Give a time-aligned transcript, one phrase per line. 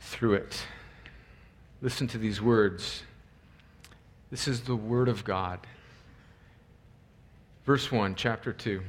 [0.00, 0.66] through it.
[1.80, 3.04] Listen to these words.
[4.30, 5.60] This is the word of God.
[7.64, 8.82] Verse 1, chapter 2.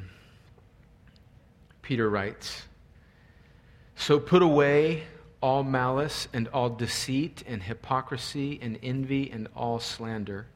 [1.85, 2.63] Peter writes
[3.95, 5.03] So put away
[5.39, 10.47] all malice and all deceit and hypocrisy and envy and all slander.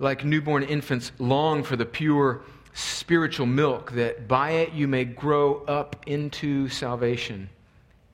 [0.00, 2.42] Like newborn infants, long for the pure
[2.74, 7.48] spiritual milk, that by it you may grow up into salvation,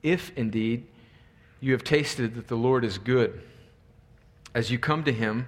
[0.03, 0.85] if indeed
[1.59, 3.41] you have tasted that the Lord is good.
[4.53, 5.47] As you come to him,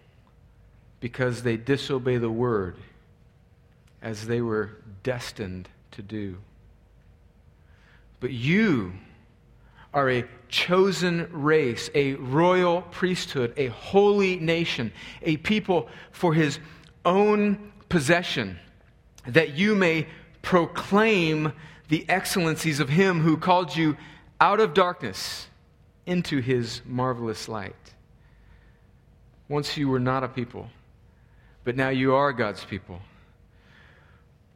[1.01, 2.77] because they disobey the word
[4.01, 6.37] as they were destined to do.
[8.21, 8.93] But you
[9.93, 16.59] are a chosen race, a royal priesthood, a holy nation, a people for his
[17.03, 18.57] own possession,
[19.27, 20.07] that you may
[20.41, 21.51] proclaim
[21.89, 23.97] the excellencies of him who called you
[24.39, 25.47] out of darkness
[26.05, 27.75] into his marvelous light.
[29.49, 30.69] Once you were not a people
[31.63, 32.99] but now you are God's people.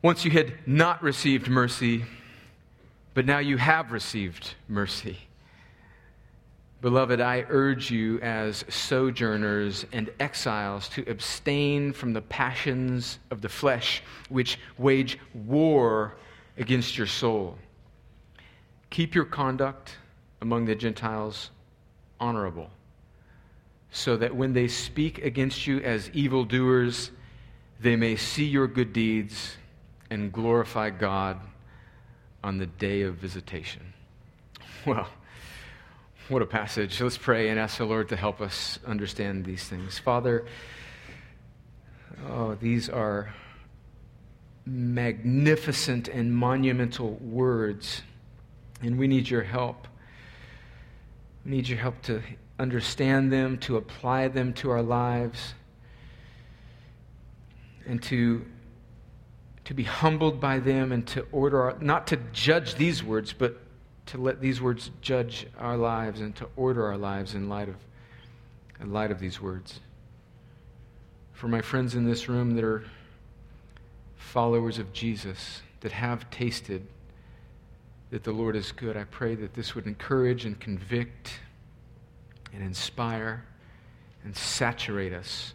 [0.01, 2.05] Once you had not received mercy,
[3.13, 5.17] but now you have received mercy.
[6.81, 13.49] Beloved, I urge you as sojourners and exiles to abstain from the passions of the
[13.49, 16.15] flesh, which wage war
[16.57, 17.57] against your soul.
[18.91, 19.97] Keep your conduct
[20.41, 21.49] among the Gentiles
[22.19, 22.69] honorable
[23.95, 27.11] so that when they speak against you as evildoers,
[27.79, 29.55] they may see your good deeds
[30.09, 31.39] and glorify God
[32.43, 33.81] on the day of visitation.
[34.85, 35.07] Well,
[36.29, 37.01] what a passage.
[37.01, 39.97] Let's pray and ask the Lord to help us understand these things.
[39.97, 40.45] Father,
[42.27, 43.33] oh, these are
[44.63, 48.03] magnificent and monumental words,
[48.83, 49.87] and we need your help.
[51.43, 52.21] We need your help to
[52.59, 55.53] understand them, to apply them to our lives,
[57.85, 58.45] and to,
[59.65, 63.57] to be humbled by them and to order our, not to judge these words, but
[64.07, 67.75] to let these words judge our lives and to order our lives in light of,
[68.79, 69.79] in light of these words.
[71.33, 72.85] For my friends in this room that are
[74.15, 76.87] followers of Jesus, that have tasted
[78.09, 81.39] that the Lord is good, I pray that this would encourage and convict
[82.55, 83.43] and inspire
[84.23, 85.53] and saturate us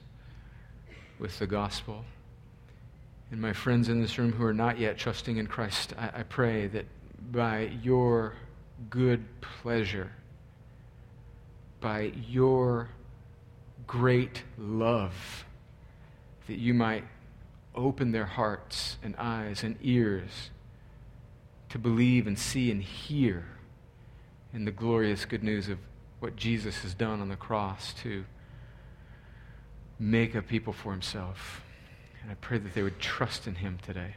[1.18, 2.04] with the gospel.
[3.30, 6.22] And my friends in this room who are not yet trusting in Christ, I, I
[6.24, 6.86] pray that
[7.32, 8.34] by your
[8.88, 10.10] good pleasure,
[11.80, 12.88] by your
[13.86, 15.44] great love,
[16.46, 17.04] that you might
[17.74, 20.50] open their hearts and eyes and ears
[21.68, 23.46] to believe and see and hear
[24.52, 25.78] in the glorious good news of
[26.20, 28.24] what Jesus has done on the cross to
[29.98, 31.62] make a people for himself.
[32.22, 34.14] And I pray that they would trust in him today.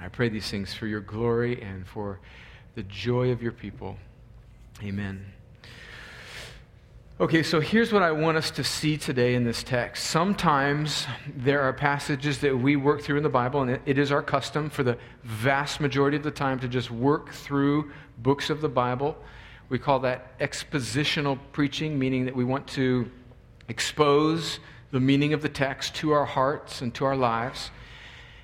[0.00, 2.20] I pray these things for your glory and for
[2.74, 3.96] the joy of your people.
[4.82, 5.32] Amen.
[7.20, 10.04] Okay, so here's what I want us to see today in this text.
[10.04, 11.06] Sometimes
[11.36, 14.70] there are passages that we work through in the Bible, and it is our custom
[14.70, 19.16] for the vast majority of the time to just work through books of the Bible
[19.72, 23.10] we call that expositional preaching, meaning that we want to
[23.68, 24.58] expose
[24.90, 27.70] the meaning of the text to our hearts and to our lives.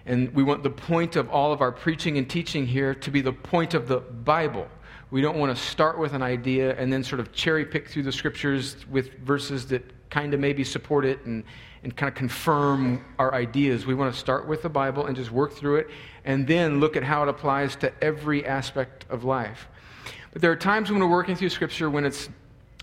[0.07, 3.21] And we want the point of all of our preaching and teaching here to be
[3.21, 4.69] the point of the Bible.
[5.11, 8.05] We don't want to start with an idea and then sort of cherry pick through
[8.05, 11.45] the scriptures with verses that kind of maybe support it and,
[11.83, 13.85] and kind of confirm our ideas.
[13.85, 15.91] We want to start with the Bible and just work through it
[16.25, 19.69] and then look at how it applies to every aspect of life.
[20.39, 22.29] There are times when we're working through Scripture when it's,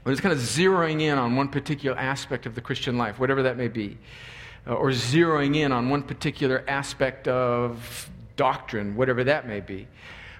[0.03, 3.43] when it's kind of zeroing in on one particular aspect of the Christian life, whatever
[3.43, 3.97] that may be,
[4.67, 9.87] uh, or zeroing in on one particular aspect of doctrine, whatever that may be.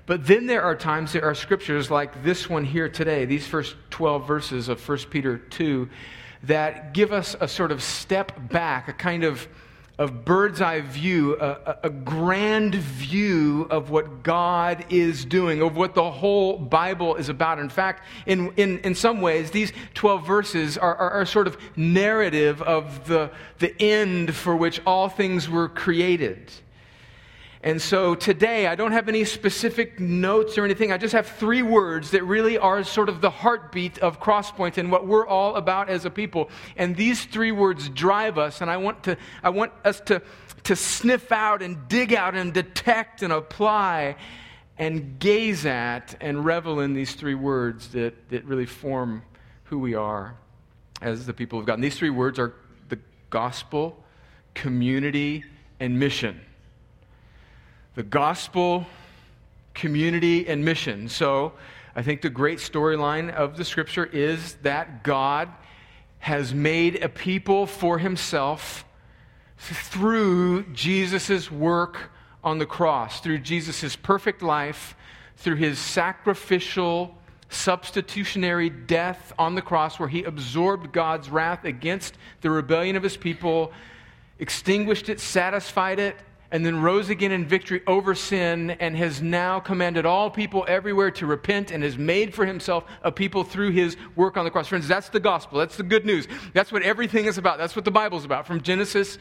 [0.06, 3.78] But then there are times there are scriptures like this one here today, these first
[3.92, 5.90] 12 verses of 1 Peter 2,
[6.44, 9.48] that give us a sort of step back, a kind of,
[9.98, 15.96] of bird's eye view, a, a, grand view of what God is doing, of what
[15.96, 17.60] the whole Bible is about.
[17.60, 21.58] In fact, in, in, in some ways, these 12 verses are, are, are sort of
[21.78, 26.52] narrative of the, the end for which all things were created.
[27.66, 30.92] And so today, I don't have any specific notes or anything.
[30.92, 34.92] I just have three words that really are sort of the heartbeat of Crosspoint and
[34.92, 36.52] what we're all about as a people.
[36.78, 40.22] And these three words drive us, and I want, to, I want us to,
[40.66, 44.18] to sniff out and dig out and detect and apply
[44.78, 49.24] and gaze at and revel in these three words that, that really form
[49.64, 50.36] who we are
[51.02, 51.74] as the people of God.
[51.74, 52.54] And these three words are
[52.90, 53.00] the
[53.32, 54.04] gospel,
[54.54, 55.44] community,
[55.80, 56.40] and mission
[57.96, 58.86] the gospel,
[59.74, 61.10] community, and mission.
[61.10, 61.54] So
[61.96, 65.50] I think the great storyline of the scripture is that God
[66.20, 68.86] has made a people for himself
[69.58, 72.12] through Jesus' work
[72.44, 74.96] on the cross, through Jesus' perfect life,
[75.38, 77.18] through his sacrificial,
[77.50, 83.16] substitutionary death on the cross, where he absorbed God's wrath against the rebellion of his
[83.16, 83.72] people,
[84.38, 86.18] extinguished it, satisfied it,
[86.52, 91.12] and then rose again in victory over sin and has now commanded all people everywhere
[91.12, 94.68] to repent and has made for himself a people through his work on the cross.
[94.68, 95.60] Friends, that's the gospel.
[95.60, 96.28] That's the good news.
[96.54, 97.58] That's what everything is about.
[97.58, 99.18] That's what the Bible's about from Genesis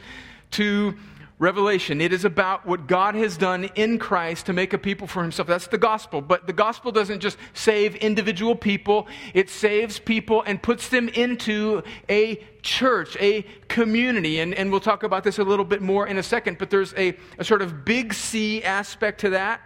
[0.53, 0.95] to
[1.39, 2.01] Revelation.
[2.01, 5.49] It is about what God has done in Christ to make a people for himself.
[5.49, 6.21] That's the gospel.
[6.21, 11.83] But the gospel doesn't just save individual people, it saves people and puts them into
[12.09, 14.39] a church, a community.
[14.39, 16.95] And, and we'll talk about this a little bit more in a second, but there's
[16.95, 19.61] a, a sort of big C aspect to that.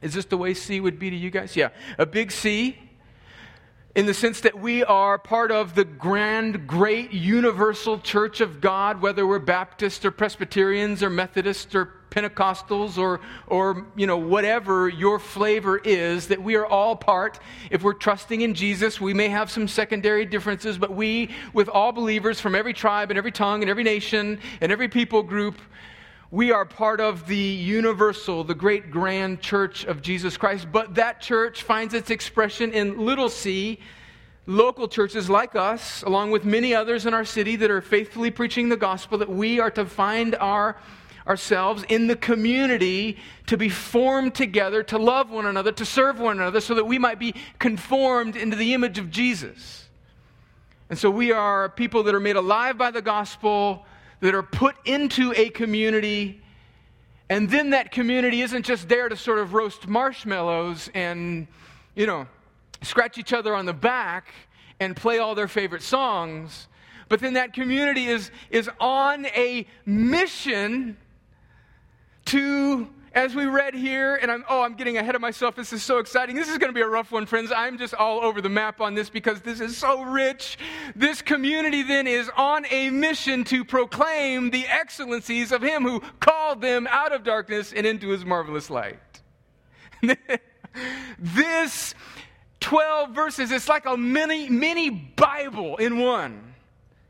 [0.00, 1.54] Is this the way C would be to you guys?
[1.54, 1.68] Yeah.
[1.98, 2.78] A big C
[3.94, 9.00] in the sense that we are part of the grand, great, universal church of God,
[9.00, 15.20] whether we're Baptists or Presbyterians or Methodists or Pentecostals or, or you know, whatever your
[15.20, 17.38] flavor is, that we are all part.
[17.70, 21.92] If we're trusting in Jesus, we may have some secondary differences, but we, with all
[21.92, 25.60] believers from every tribe and every tongue and every nation and every people group,
[26.34, 31.20] we are part of the universal, the great grand church of Jesus Christ, but that
[31.20, 33.78] church finds its expression in little c,
[34.44, 38.68] local churches like us, along with many others in our city that are faithfully preaching
[38.68, 40.76] the gospel, that we are to find our,
[41.28, 43.16] ourselves in the community
[43.46, 46.98] to be formed together, to love one another, to serve one another, so that we
[46.98, 49.88] might be conformed into the image of Jesus.
[50.90, 53.86] And so we are people that are made alive by the gospel
[54.20, 56.40] that are put into a community,
[57.28, 61.46] and then that community isn't just there to sort of roast marshmallows and,
[61.94, 62.26] you know,
[62.82, 64.32] scratch each other on the back
[64.80, 66.68] and play all their favorite songs,
[67.08, 70.96] but then that community is, is on a mission
[72.26, 75.54] to as we read here, and I'm, oh, I'm getting ahead of myself.
[75.54, 76.34] This is so exciting.
[76.34, 77.52] This is going to be a rough one, friends.
[77.54, 80.58] I'm just all over the map on this because this is so rich.
[80.96, 86.60] This community then is on a mission to proclaim the excellencies of Him who called
[86.60, 88.98] them out of darkness and into His marvelous light.
[91.18, 91.94] this
[92.58, 96.54] 12 verses, it's like a mini, mini Bible in one.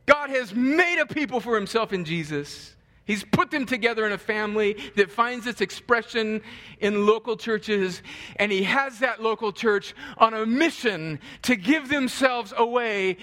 [0.04, 2.73] God has made a people for Himself in Jesus.
[3.04, 6.40] He's put them together in a family that finds its expression
[6.80, 8.02] in local churches,
[8.36, 13.18] and he has that local church on a mission to give themselves away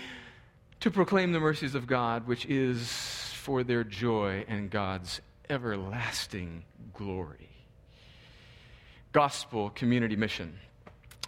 [0.82, 2.92] to proclaim the mercies of God, which is
[3.34, 7.50] for their joy and God's everlasting glory.
[9.12, 10.58] Gospel community mission.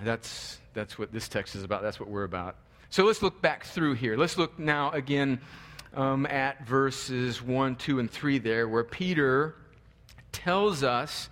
[0.02, 1.82] That's, that's what this text is about.
[1.82, 2.56] That's what we're about.
[2.90, 4.16] So let's look back through here.
[4.16, 5.42] Let's look now again
[5.94, 9.56] um, at verses 1, 2, and 3 there, where Peter
[10.32, 11.30] tells us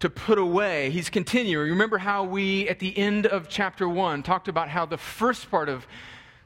[0.00, 0.90] to put away.
[0.90, 1.70] He's continuing.
[1.70, 5.68] Remember how we, at the end of chapter 1, talked about how the first part
[5.68, 5.86] of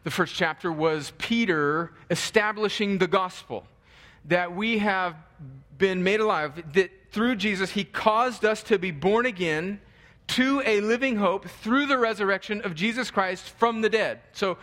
[0.05, 3.65] the first chapter was Peter establishing the gospel.
[4.25, 5.17] that we have
[5.79, 9.81] been made alive, that through Jesus, he caused us to be born again
[10.29, 14.21] to a living hope through the resurrection of Jesus Christ from the dead.
[14.33, 14.59] So,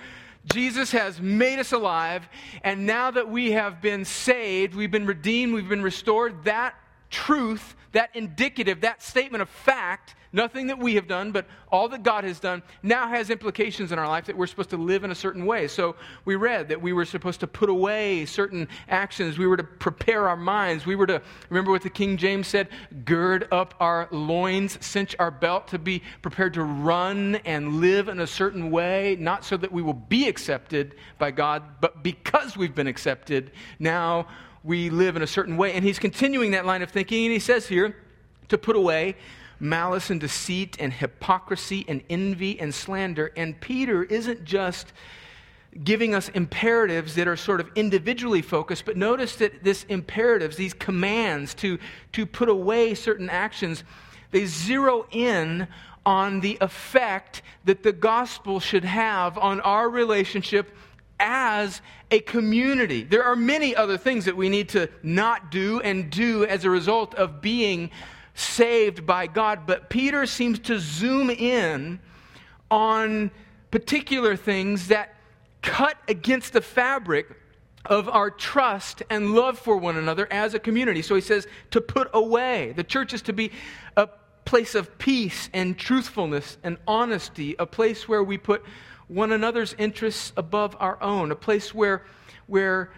[0.52, 2.28] Jesus has made us alive,
[2.64, 6.76] and now that we have been saved, we've been redeemed, we've been restored, that
[7.10, 12.04] truth, that indicative, that statement of fact Nothing that we have done, but all that
[12.04, 15.10] God has done now has implications in our life that we're supposed to live in
[15.10, 15.68] a certain way.
[15.68, 19.40] So we read that we were supposed to put away certain actions.
[19.40, 20.86] We were to prepare our minds.
[20.86, 22.70] We were to, remember what the King James said?
[23.06, 28.20] Gird up our loins, cinch our belt to be prepared to run and live in
[28.20, 32.76] a certain way, not so that we will be accepted by God, but because we've
[32.76, 34.28] been accepted, now
[34.64, 35.74] we live in a certain way.
[35.74, 37.96] And he's continuing that line of thinking, and he says here,
[38.50, 39.16] to put away
[39.60, 43.32] malice and deceit and hypocrisy and envy and slander.
[43.36, 44.94] And Peter isn't just
[45.84, 50.74] giving us imperatives that are sort of individually focused, but notice that this imperatives, these
[50.74, 51.78] commands to,
[52.14, 53.84] to put away certain actions,
[54.32, 55.68] they zero in
[56.06, 60.76] on the effect that the gospel should have on our relationship
[61.20, 63.04] as a community.
[63.04, 66.70] There are many other things that we need to not do and do as a
[66.70, 67.92] result of being
[68.34, 72.00] saved by God, but Peter seems to zoom in
[72.72, 73.32] on
[73.72, 75.16] particular things that
[75.62, 77.28] cut against the fabric
[77.86, 81.02] of our trust and love for one another as a community.
[81.02, 82.74] So he says to put away.
[82.76, 83.52] The church is to be
[83.98, 84.08] a
[84.46, 88.64] place of peace and truthfulness and honesty, a place where we put
[89.10, 92.06] one another's interests above our own, a place where,
[92.48, 92.92] where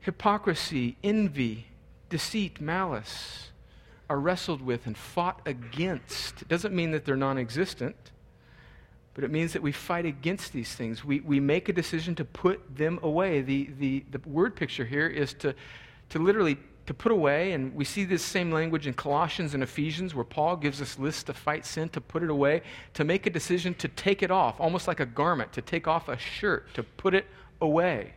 [0.00, 1.68] hypocrisy, envy,
[2.10, 3.50] deceit, malice,
[4.10, 6.42] are wrestled with and fought against.
[6.42, 7.96] It doesn't mean that they're non existent,
[9.14, 11.04] but it means that we fight against these things.
[11.04, 13.40] We, we make a decision to put them away.
[13.40, 15.54] The, the, the word picture here is to,
[16.10, 20.14] to literally to put away, and we see this same language in Colossians and Ephesians
[20.14, 22.62] where Paul gives us lists to fight sin, to put it away,
[22.94, 26.08] to make a decision to take it off, almost like a garment, to take off
[26.08, 27.26] a shirt, to put it
[27.60, 28.12] away.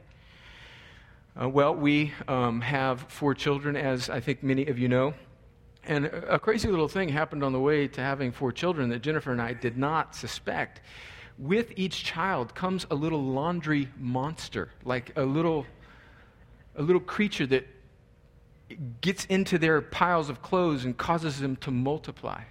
[1.39, 5.13] Uh, well, we um, have four children, as I think many of you know.
[5.85, 9.31] And a crazy little thing happened on the way to having four children that Jennifer
[9.31, 10.81] and I did not suspect.
[11.37, 15.65] With each child comes a little laundry monster, like a little,
[16.75, 17.65] a little creature that
[19.01, 22.41] gets into their piles of clothes and causes them to multiply.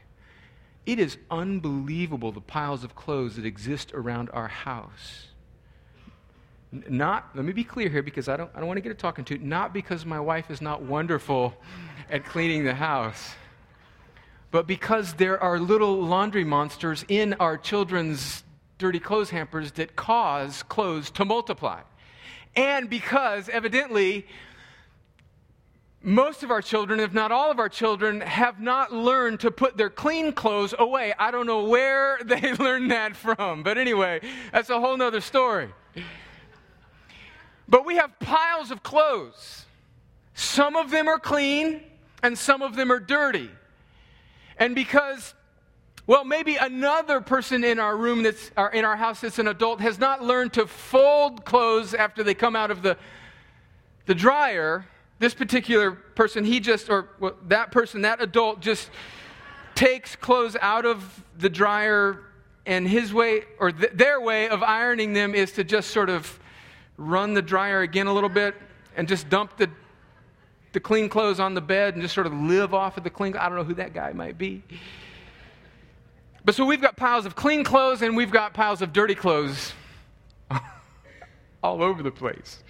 [0.87, 5.26] It is unbelievable the piles of clothes that exist around our house.
[6.73, 8.99] Not, let me be clear here because I don't, I don't want to get it
[8.99, 11.54] talking to, not because my wife is not wonderful
[12.11, 13.35] at cleaning the house.
[14.50, 18.44] But because there are little laundry monsters in our children's
[18.78, 21.80] dirty clothes hampers that cause clothes to multiply.
[22.54, 24.26] And because, evidently,
[26.06, 29.76] most of our children, if not all of our children, have not learned to put
[29.76, 31.12] their clean clothes away.
[31.18, 33.64] I don't know where they learned that from.
[33.64, 34.20] But anyway,
[34.52, 35.68] that's a whole nother story.
[37.68, 39.66] But we have piles of clothes.
[40.34, 41.82] Some of them are clean,
[42.22, 43.50] and some of them are dirty.
[44.58, 45.34] And because,
[46.06, 49.98] well, maybe another person in our room that's in our house that's an adult has
[49.98, 52.96] not learned to fold clothes after they come out of the,
[54.04, 54.86] the dryer,
[55.18, 58.90] this particular person, he just, or well, that person, that adult just
[59.75, 62.20] takes clothes out of the dryer,
[62.66, 66.38] and his way, or th- their way of ironing them is to just sort of
[66.96, 68.54] run the dryer again a little bit
[68.96, 69.70] and just dump the
[70.76, 73.35] the clean clothes on the bed and just sort of live off of the clean.
[73.35, 74.62] I don't know who that guy might be.
[76.44, 79.73] But so we've got piles of clean clothes and we've got piles of dirty clothes
[81.62, 82.62] all over the place.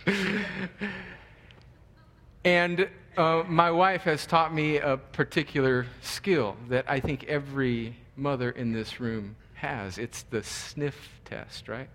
[2.47, 8.51] And uh, my wife has taught me a particular skill that I think every mother
[8.51, 9.99] in this room has.
[9.99, 11.89] It's the sniff test, right?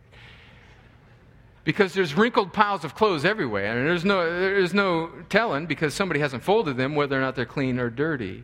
[1.63, 6.20] because there's wrinkled piles of clothes everywhere, and there's no, there's no telling because somebody
[6.20, 8.43] hasn't folded them whether or not they're clean or dirty.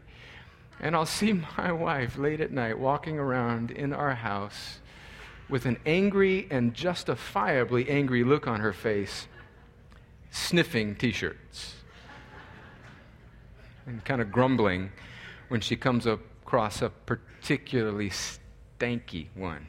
[0.80, 4.80] And I'll see my wife late at night walking around in our house
[5.50, 9.28] with an angry and justifiably angry look on her face,
[10.30, 11.77] sniffing t shirts
[13.88, 14.92] and kind of grumbling
[15.48, 19.66] when she comes across a particularly stanky one.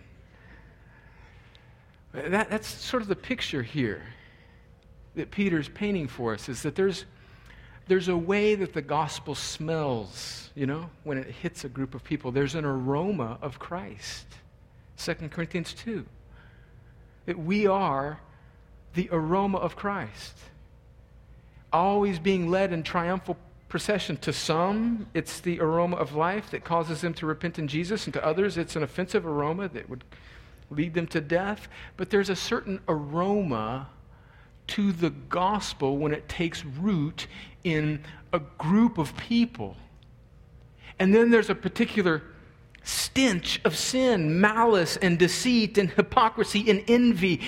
[2.13, 4.03] That, that's sort of the picture here
[5.15, 7.05] that Peter's painting for us is that there's,
[7.87, 12.03] there's a way that the gospel smells, you know, when it hits a group of
[12.03, 12.33] people.
[12.33, 14.27] There's an aroma of Christ.
[14.97, 16.05] 2 Corinthians 2.
[17.27, 18.21] That we are
[18.95, 20.37] the aroma of Christ.
[21.73, 23.37] always being led in triumphal
[23.69, 24.17] procession.
[24.19, 28.15] To some, it's the aroma of life that causes them to repent in Jesus, and
[28.15, 30.05] to others, it's an offensive aroma that would
[30.71, 31.69] lead them to death.
[31.97, 33.89] But there's a certain aroma
[34.69, 37.27] to the gospel when it takes root
[37.65, 39.77] in a group of people.
[40.99, 42.23] And then there's a particular
[42.83, 47.41] stench of sin, malice and deceit and hypocrisy and envy.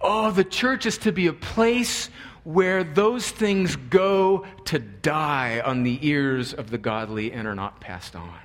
[0.00, 2.10] Oh, the church is to be a place
[2.44, 7.80] where those things go to die on the ears of the godly and are not
[7.80, 8.38] passed on.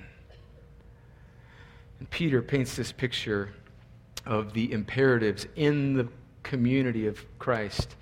[2.00, 3.54] And Peter paints this picture
[4.26, 6.08] of the imperatives in the
[6.44, 7.96] community of Christ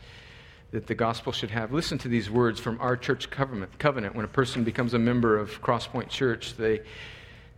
[0.72, 1.72] that the gospel should have.
[1.72, 3.80] Listen to these words from our church covenant.
[3.80, 4.16] covenant.
[4.16, 6.82] When a person becomes a member of Crosspoint Church, they,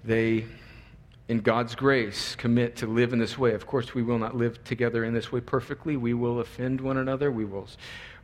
[0.04, 0.46] they,
[1.28, 3.54] in God's grace, commit to live in this way.
[3.54, 5.98] Of course, we will not live together in this way perfectly.
[5.98, 7.32] We will offend one another.
[7.32, 7.68] We will,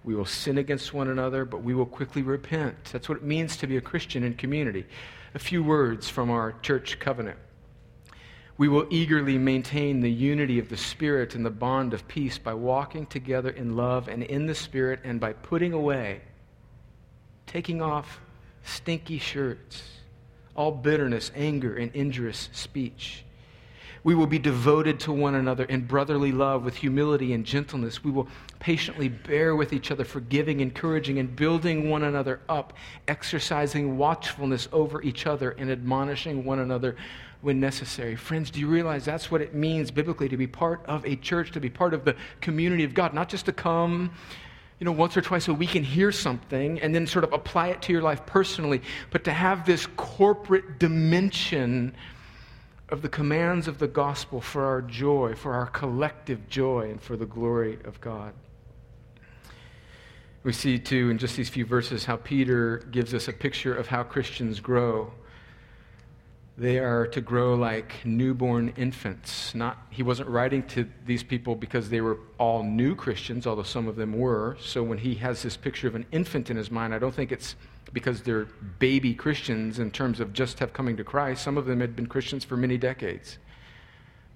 [0.04, 2.86] we will sin against one another, but we will quickly repent.
[2.86, 4.86] That's what it means to be a Christian in community.
[5.36, 7.38] A few words from our church covenant.
[8.56, 12.54] We will eagerly maintain the unity of the Spirit and the bond of peace by
[12.54, 16.22] walking together in love and in the Spirit and by putting away,
[17.48, 18.22] taking off
[18.64, 19.84] stinky shirts,
[20.56, 23.24] all bitterness, anger, and injurious speech.
[24.04, 28.04] We will be devoted to one another in brotherly love with humility and gentleness.
[28.04, 28.28] We will
[28.60, 32.74] patiently bear with each other, forgiving, encouraging, and building one another up,
[33.08, 36.98] exercising watchfulness over each other and admonishing one another
[37.40, 38.18] when necessary.
[38.18, 41.52] Friends, do you realize that's what it means biblically to be part of a church,
[41.52, 44.12] to be part of the community of God, not just to come
[44.80, 47.70] you know, once or twice a week and hear something and then sort of apply
[47.70, 51.96] it to your life personally, but to have this corporate dimension
[52.90, 57.16] of the commands of the gospel for our joy, for our collective joy, and for
[57.16, 58.34] the glory of God.
[60.44, 63.88] We see, too, in just these few verses, how Peter gives us a picture of
[63.88, 65.14] how Christians grow
[66.58, 69.56] they are to grow like newborn infants.
[69.56, 73.88] Not, he wasn't writing to these people because they were all new Christians, although some
[73.88, 74.58] of them were.
[74.62, 77.32] So when he has this picture of an infant in his mind, I don't think
[77.32, 77.56] it's
[77.92, 78.46] because they're
[78.78, 81.44] baby Christians in terms of just have coming to Christ.
[81.44, 83.40] Some of them had been Christians for many decades.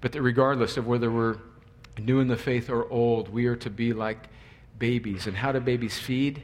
[0.01, 1.37] But that regardless of whether we're
[1.99, 4.27] new in the faith or old, we are to be like
[4.79, 5.27] babies.
[5.27, 6.43] And how do babies feed?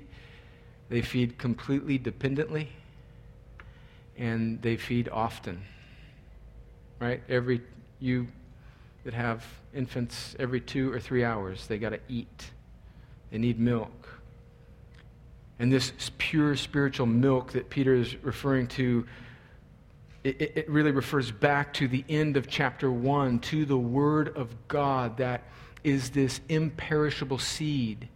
[0.89, 2.69] They feed completely dependently
[4.23, 5.62] and they feed often.
[6.99, 7.21] Right?
[7.27, 7.62] Every
[7.99, 8.27] you
[9.03, 12.51] that have infants every 2 or 3 hours, they got to eat.
[13.31, 14.21] They need milk.
[15.59, 19.05] And this pure spiritual milk that Peter is referring to
[20.23, 24.55] it, it, really refers back to the end of chapter 1, to the Word of
[24.69, 25.43] God that
[25.83, 28.07] is this imperishable seed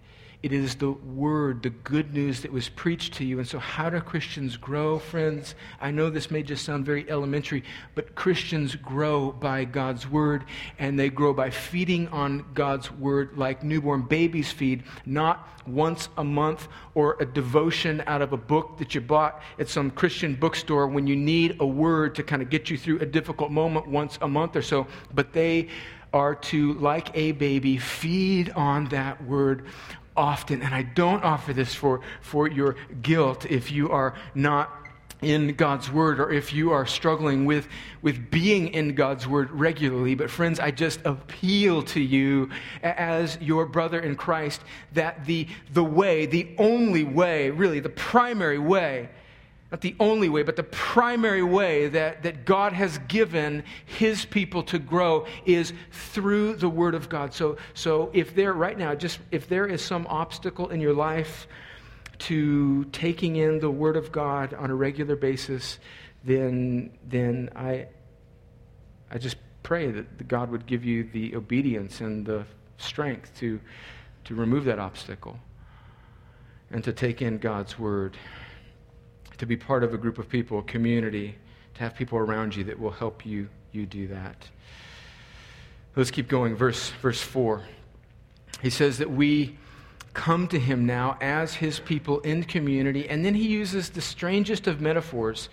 [0.43, 3.39] it is the word, the good news that was preached to you.
[3.39, 5.56] And so, how do Christians grow, friends?
[5.82, 7.63] I know this may just sound very elementary,
[7.95, 10.45] but Christians grow by God's word,
[10.78, 16.23] and they grow by feeding on God's word like newborn babies feed, not once a
[16.23, 20.88] month or a devotion out of a book that you bought at some Christian bookstore
[20.88, 24.19] when you need a word to kind of get you through a difficult moment once
[24.21, 25.67] a month or so, but they
[26.13, 29.65] are to, like a baby, feed on that word
[30.17, 30.62] often.
[30.62, 34.69] And I don't offer this for, for your guilt if you are not
[35.21, 37.67] in God's Word or if you are struggling with,
[38.01, 40.15] with being in God's Word regularly.
[40.15, 42.49] But, friends, I just appeal to you
[42.84, 44.62] as your brother in Christ
[44.93, 49.10] that the, the way, the only way, really, the primary way
[49.71, 54.63] not the only way, but the primary way that, that God has given his people
[54.63, 57.34] to grow is through the Word of God.
[57.34, 61.47] So, so if there, right now, just if there is some obstacle in your life
[62.19, 65.80] to taking in the Word of God on a regular basis,
[66.23, 67.88] then, then I,
[69.12, 72.45] I just pray that God would give you the obedience and the
[72.77, 73.60] strength to,
[74.23, 75.38] to remove that obstacle
[76.71, 78.15] and to take in God's Word
[79.38, 81.36] to be part of a group of people, a community,
[81.76, 84.47] to have people around you that will help you, you do that.
[85.95, 86.56] Let's keep going.
[86.56, 87.63] Verse, verse 4.
[88.62, 89.58] He says that we
[90.13, 94.65] come to him now as his people in community, and then he uses the strangest
[94.65, 95.50] of metaphors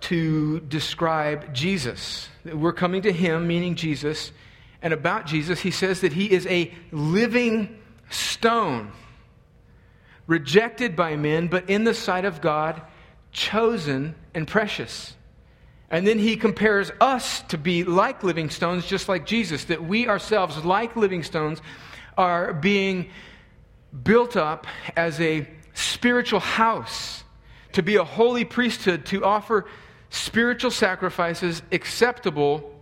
[0.00, 2.28] to describe Jesus.
[2.44, 4.32] We're coming to him, meaning Jesus,
[4.82, 7.78] and about Jesus, he says that he is a living
[8.10, 8.92] stone
[10.26, 12.80] rejected by men, but in the sight of God,
[13.32, 15.14] chosen and precious.
[15.90, 20.08] And then he compares us to be like living stones, just like Jesus, that we
[20.08, 21.60] ourselves, like living stones,
[22.16, 23.10] are being
[24.02, 27.22] built up as a spiritual house,
[27.72, 29.66] to be a holy priesthood, to offer
[30.10, 32.72] spiritual sacrifices acceptable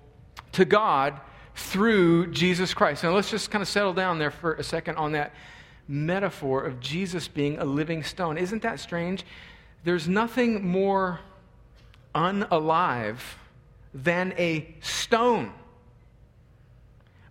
[0.52, 1.18] to God
[1.54, 3.02] through Jesus Christ.
[3.02, 5.34] Now let's just kind of settle down there for a second on that
[5.92, 8.38] metaphor of Jesus being a living stone.
[8.38, 9.24] Isn't that strange?
[9.84, 11.20] There's nothing more
[12.14, 13.18] unalive
[13.92, 15.52] than a stone.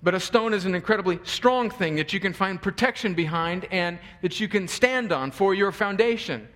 [0.04, 3.98] But a stone is an incredibly strong thing that you can find protection behind and
[4.22, 6.48] that you can stand on for your foundation.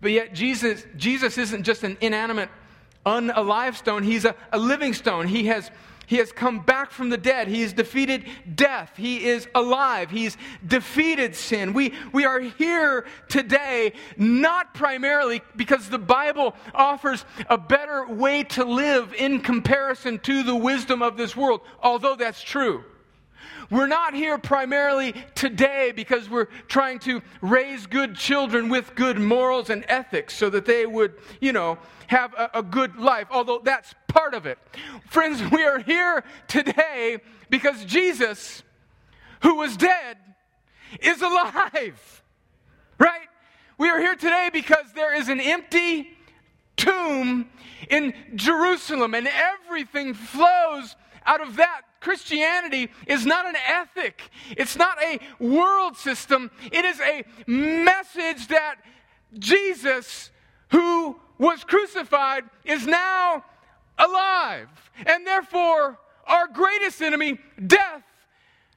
[0.00, 2.48] But yet, Jesus, Jesus isn't just an inanimate,
[3.04, 5.26] unalive stone, he's a, a living stone.
[5.26, 5.70] He has
[6.12, 7.48] he has come back from the dead.
[7.48, 8.92] He has defeated death.
[8.98, 10.10] He is alive.
[10.10, 11.72] He's defeated sin.
[11.72, 18.62] We, we are here today not primarily because the Bible offers a better way to
[18.62, 22.84] live in comparison to the wisdom of this world, although that's true.
[23.72, 29.70] We're not here primarily today because we're trying to raise good children with good morals
[29.70, 33.94] and ethics so that they would, you know, have a, a good life, although that's
[34.08, 34.58] part of it.
[35.08, 38.62] Friends, we are here today because Jesus,
[39.40, 40.18] who was dead,
[41.00, 42.18] is alive.
[42.98, 43.26] Right?
[43.78, 46.16] We are here today because there is an empty
[46.76, 47.48] tomb
[47.90, 50.94] in Jerusalem, and everything flows
[51.26, 51.80] out of that.
[52.02, 56.50] Christianity is not an ethic, it's not a world system.
[56.72, 58.76] It is a message that
[59.38, 60.32] Jesus,
[60.70, 63.44] who was crucified, is now
[63.98, 64.68] alive.
[65.06, 68.02] And therefore, our greatest enemy, death,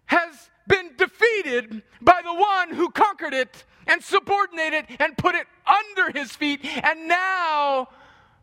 [0.05, 5.47] has been defeated by the one who conquered it and subordinated it and put it
[5.65, 7.89] under his feet and now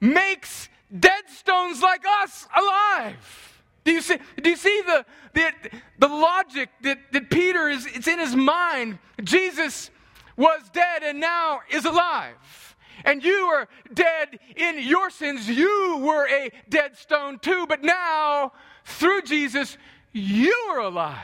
[0.00, 0.68] makes
[0.98, 3.51] dead stones like us alive.
[3.84, 5.52] Do you see, do you see the, the,
[5.98, 8.98] the logic that, that Peter is it's in his mind?
[9.22, 9.90] Jesus
[10.36, 12.76] was dead and now is alive.
[13.04, 15.48] And you are dead in your sins.
[15.48, 18.52] You were a dead stone too, but now,
[18.84, 19.76] through Jesus,
[20.12, 21.18] you are alive.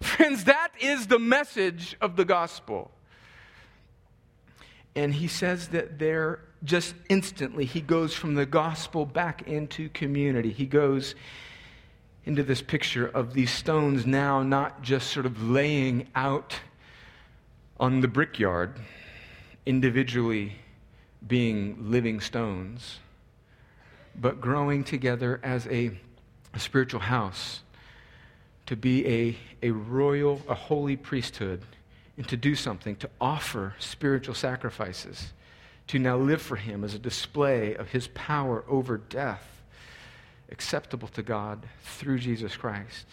[0.00, 2.90] Friends, that is the message of the gospel.
[4.94, 10.50] And he says that there just instantly, he goes from the gospel back into community.
[10.50, 11.14] He goes
[12.24, 16.60] into this picture of these stones now not just sort of laying out
[17.80, 18.78] on the brickyard,
[19.66, 20.52] individually
[21.26, 22.98] being living stones,
[24.20, 25.90] but growing together as a,
[26.54, 27.60] a spiritual house
[28.66, 31.62] to be a, a royal, a holy priesthood,
[32.16, 35.32] and to do something, to offer spiritual sacrifices
[35.92, 39.46] to now live for Him as a display of His power over death,
[40.50, 43.04] acceptable to God through Jesus Christ.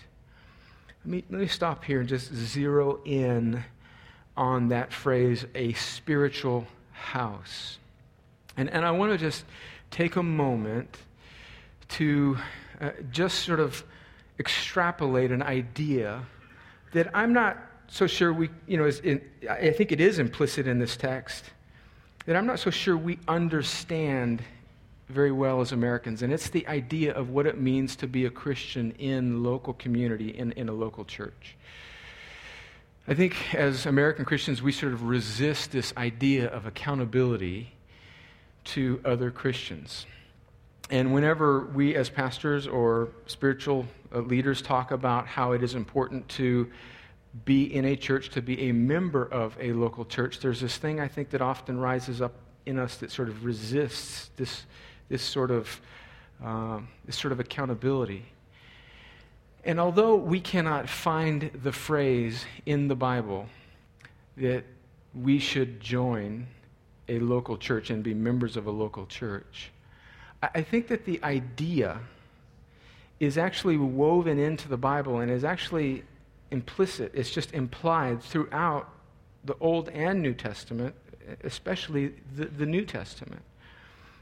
[1.04, 3.66] Let me, let me stop here and just zero in
[4.38, 7.78] on that phrase, a spiritual house.
[8.56, 9.44] And, and I want to just
[9.92, 11.00] take a moment
[11.90, 12.38] to
[12.80, 13.84] uh, just sort of
[14.40, 16.22] extrapolate an idea
[16.94, 17.58] that I'm not
[17.90, 21.44] so sure we, you know, in, I think it is implicit in this text
[22.30, 24.44] that I'm not so sure we understand
[25.08, 28.30] very well as Americans, and it's the idea of what it means to be a
[28.30, 31.58] Christian in local community, in, in a local church.
[33.08, 37.72] I think as American Christians, we sort of resist this idea of accountability
[38.66, 40.06] to other Christians.
[40.92, 46.30] And whenever we, as pastors or spiritual uh, leaders, talk about how it is important
[46.30, 46.70] to
[47.46, 51.00] be in a church, to be a member of a local church, there's this thing
[51.00, 52.34] I think that often rises up
[52.66, 54.64] in us that sort of resists this,
[55.10, 55.80] this, sort, of,
[56.44, 58.26] uh, this sort of accountability.
[59.64, 63.48] And although we cannot find the phrase in the Bible
[64.38, 64.64] that
[65.14, 66.48] we should join
[67.08, 69.72] a local church and be members of a local church,
[70.42, 72.00] I think that the idea
[73.20, 76.04] is actually woven into the Bible and is actually
[76.52, 78.90] implicit, it's just implied throughout
[79.46, 80.96] the Old and New Testament,
[81.44, 83.42] especially the, the New Testament.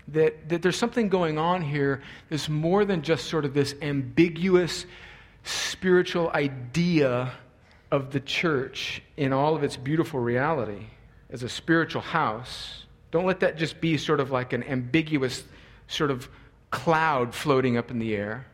[0.09, 4.85] That, that there's something going on here that's more than just sort of this ambiguous
[5.43, 7.33] spiritual idea
[7.91, 10.85] of the church in all of its beautiful reality
[11.29, 12.83] as a spiritual house.
[13.11, 15.43] Don't let that just be sort of like an ambiguous
[15.87, 16.29] sort of
[16.71, 18.45] cloud floating up in the air.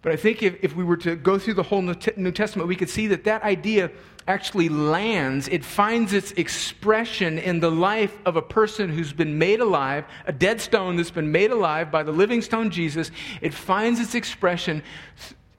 [0.00, 1.94] But I think if, if we were to go through the whole New
[2.32, 3.90] Testament, we could see that that idea
[4.28, 9.58] actually lands, it finds its expression in the life of a person who's been made
[9.58, 13.10] alive, a dead stone that's been made alive by the living stone Jesus.
[13.40, 14.82] It finds its expression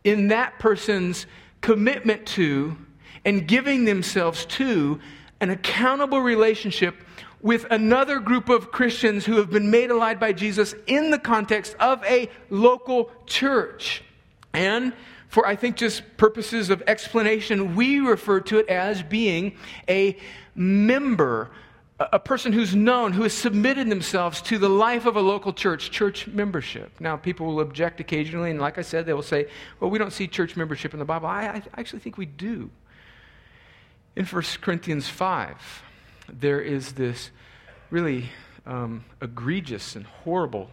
[0.03, 1.25] in that person's
[1.61, 2.77] commitment to
[3.25, 4.99] and giving themselves to
[5.41, 6.95] an accountable relationship
[7.41, 11.75] with another group of Christians who have been made alive by Jesus in the context
[11.79, 14.03] of a local church.
[14.53, 14.93] And
[15.27, 19.55] for, I think, just purposes of explanation, we refer to it as being
[19.87, 20.17] a
[20.55, 21.51] member,
[21.99, 25.91] a person who's known, who has submitted themselves to the life of a local church,
[25.91, 26.99] church membership.
[26.99, 29.47] Now, people will object occasionally, and like I said, they will say,
[29.79, 31.27] well, we don't see church membership in the Bible.
[31.27, 32.71] I, I actually think we do.
[34.15, 35.83] In 1 Corinthians 5,
[36.27, 37.29] there is this
[37.91, 38.29] really
[38.65, 40.71] um, egregious and horrible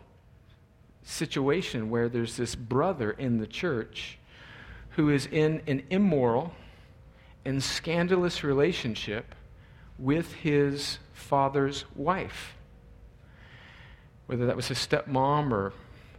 [1.06, 4.18] situation where there's this brother in the church
[4.90, 6.52] who is in an immoral
[7.44, 9.34] and scandalous relationship
[9.98, 12.54] with his father's wife.
[14.26, 15.72] Whether that was his stepmom or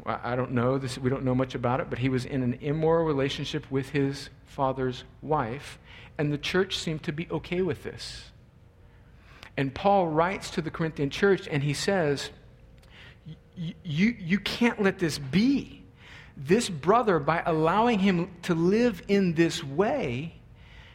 [0.05, 2.59] I don't know, this, we don't know much about it, but he was in an
[2.61, 5.79] immoral relationship with his father's wife,
[6.17, 8.31] and the church seemed to be okay with this.
[9.57, 12.29] And Paul writes to the Corinthian church and he says,
[13.83, 15.83] you, you can't let this be.
[16.35, 20.35] This brother, by allowing him to live in this way,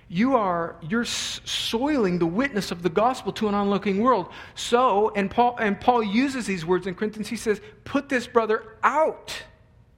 [0.09, 4.29] you are you're soiling the witness of the gospel to an onlooking world.
[4.55, 7.29] So, and Paul and Paul uses these words in Corinthians.
[7.29, 9.42] He says, "Put this brother out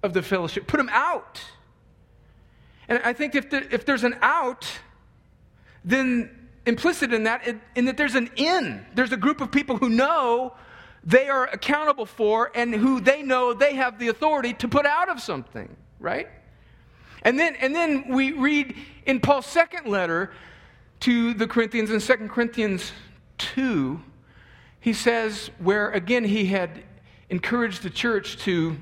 [0.02, 0.66] of the fellowship.
[0.66, 1.42] Put him out."
[2.88, 4.66] And I think if, the, if there's an out,
[5.84, 8.84] then implicit in that, in that there's an in.
[8.94, 10.54] There's a group of people who know
[11.04, 15.08] they are accountable for and who they know they have the authority to put out
[15.08, 16.28] of something, right?
[17.22, 18.74] And then, and then we read
[19.06, 20.32] in Paul's second letter
[21.00, 22.92] to the Corinthians in 2 Corinthians
[23.38, 24.00] 2,
[24.80, 26.84] he says, where again he had
[27.30, 28.76] encouraged the church to,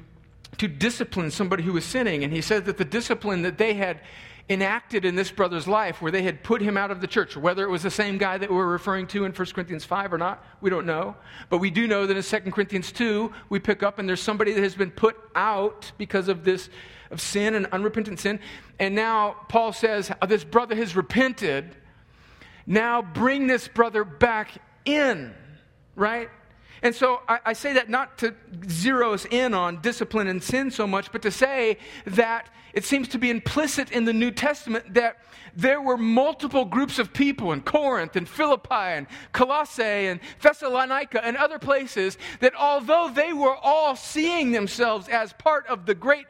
[0.59, 2.23] to discipline somebody who was sinning.
[2.25, 4.01] And he said that the discipline that they had
[4.49, 7.37] enacted in this brother's life where they had put him out of the church.
[7.37, 10.19] Whether it was the same guy that we're referring to in 1 Corinthians 5 or
[10.19, 11.17] not, we don't know.
[11.49, 14.53] But we do know that in 2 Corinthians 2, we pick up and there's somebody
[14.53, 16.69] that has been put out because of this
[17.11, 18.41] of sin and unrepentant sin.
[18.79, 21.77] And now Paul says, oh, This brother has repented.
[22.67, 24.51] Now bring this brother back
[24.85, 25.35] in,
[25.95, 26.31] right?
[26.83, 28.35] And so I, I, say that not to
[28.69, 33.07] zero us in on discipline and sin so much, but to say that it seems
[33.09, 35.19] to be implicit in the New Testament that
[35.55, 41.37] there were multiple groups of people in Corinth and Philippi and Colossae and Thessalonica and
[41.37, 46.27] other places that although they were all seeing themselves as part of the great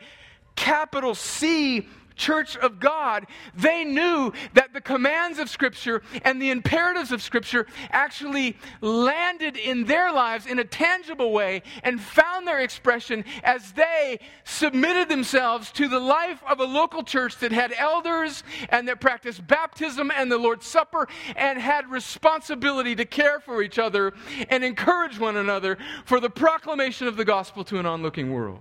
[0.55, 7.13] capital C church of God, they knew that the commands of Scripture and the imperatives
[7.13, 13.25] of Scripture actually landed in their lives in a tangible way and found their expression
[13.43, 18.89] as they submitted themselves to the life of a local church that had elders and
[18.89, 24.13] that practiced baptism and the Lord's Supper and had responsibility to care for each other
[24.49, 28.61] and encourage one another for the proclamation of the gospel to an onlooking world.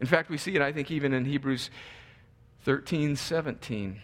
[0.00, 1.70] In fact, we see it, I think, even in Hebrews
[2.62, 4.00] 13, 17,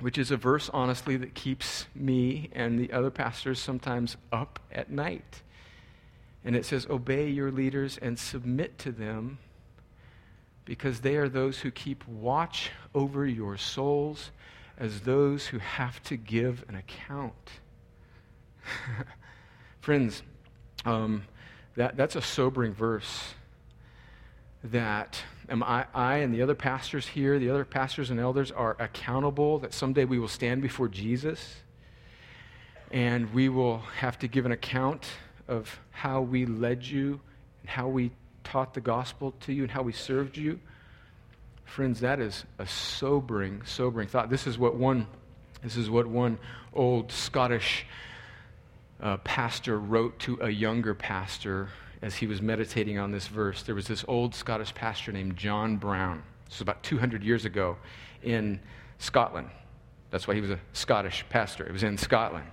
[0.00, 4.90] which is a verse, honestly, that keeps me and the other pastors sometimes up at
[4.90, 5.42] night.
[6.44, 9.38] And it says, Obey your leaders and submit to them
[10.64, 14.30] because they are those who keep watch over your souls
[14.76, 17.50] as those who have to give an account.
[19.80, 20.22] Friends,
[20.84, 21.24] um,
[21.76, 23.34] that, that's a sobering verse
[24.64, 28.76] that am I, I and the other pastors here, the other pastors and elders are
[28.78, 31.56] accountable that someday we will stand before Jesus
[32.90, 35.06] and we will have to give an account
[35.48, 37.20] of how we led you
[37.62, 38.10] and how we
[38.44, 40.58] taught the gospel to you and how we served you.
[41.64, 44.30] Friends, that is a sobering, sobering thought.
[44.30, 45.06] This is what one,
[45.62, 46.38] this is what one
[46.72, 47.86] old Scottish
[49.00, 51.68] uh, pastor wrote to a younger pastor
[52.02, 55.76] as he was meditating on this verse, there was this old Scottish pastor named John
[55.76, 56.22] Brown.
[56.46, 57.76] This was about 200 years ago
[58.22, 58.60] in
[58.98, 59.48] Scotland.
[60.10, 61.66] That's why he was a Scottish pastor.
[61.66, 62.46] It was in Scotland.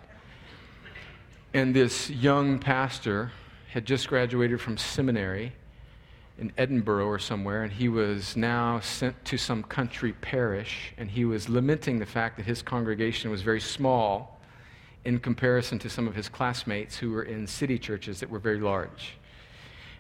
[1.53, 3.31] And this young pastor
[3.69, 5.53] had just graduated from seminary
[6.39, 11.25] in Edinburgh or somewhere, and he was now sent to some country parish, and he
[11.25, 14.39] was lamenting the fact that his congregation was very small
[15.05, 18.59] in comparison to some of his classmates who were in city churches that were very
[18.59, 19.17] large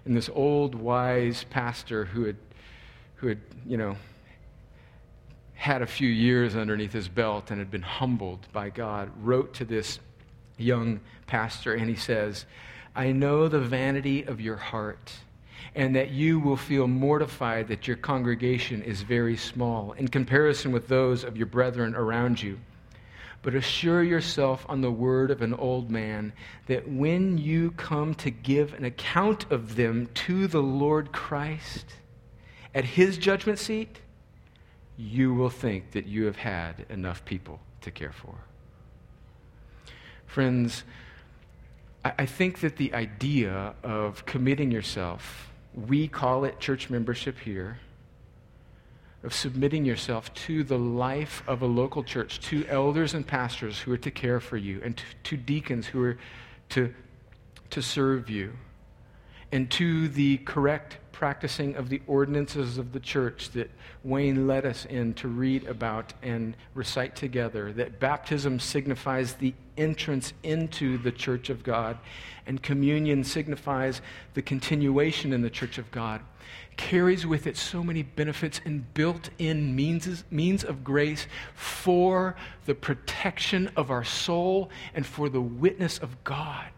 [0.05, 2.37] and this old wise pastor who had,
[3.15, 3.95] who had, you know,
[5.53, 9.65] had a few years underneath his belt and had been humbled by God, wrote to
[9.65, 9.99] this
[10.57, 12.45] young pastor and he says,
[12.95, 15.13] I know the vanity of your heart
[15.75, 20.87] and that you will feel mortified that your congregation is very small in comparison with
[20.87, 22.59] those of your brethren around you.
[23.43, 26.33] But assure yourself on the word of an old man
[26.65, 31.85] that when you come to give an account of them to the Lord Christ
[32.73, 33.99] at his judgment seat,
[34.97, 38.33] you will think that you have had enough people to care for.
[40.25, 40.85] Friends,
[42.05, 47.77] I think that the idea of committing yourself, we call it church membership here
[49.23, 53.91] of submitting yourself to the life of a local church, to elders and pastors who
[53.91, 56.17] are to care for you, and to, to deacons who are
[56.69, 56.93] to,
[57.69, 58.53] to serve you,
[59.51, 63.71] and to the correct practicing of the ordinances of the church that
[64.03, 70.33] Wayne led us in to read about and recite together, that baptism signifies the entrance
[70.43, 71.97] into the church of God,
[72.45, 74.01] and communion signifies
[74.33, 76.21] the continuation in the church of God
[76.77, 82.75] carries with it so many benefits and built in means, means of grace for the
[82.75, 86.69] protection of our soul and for the witness of God.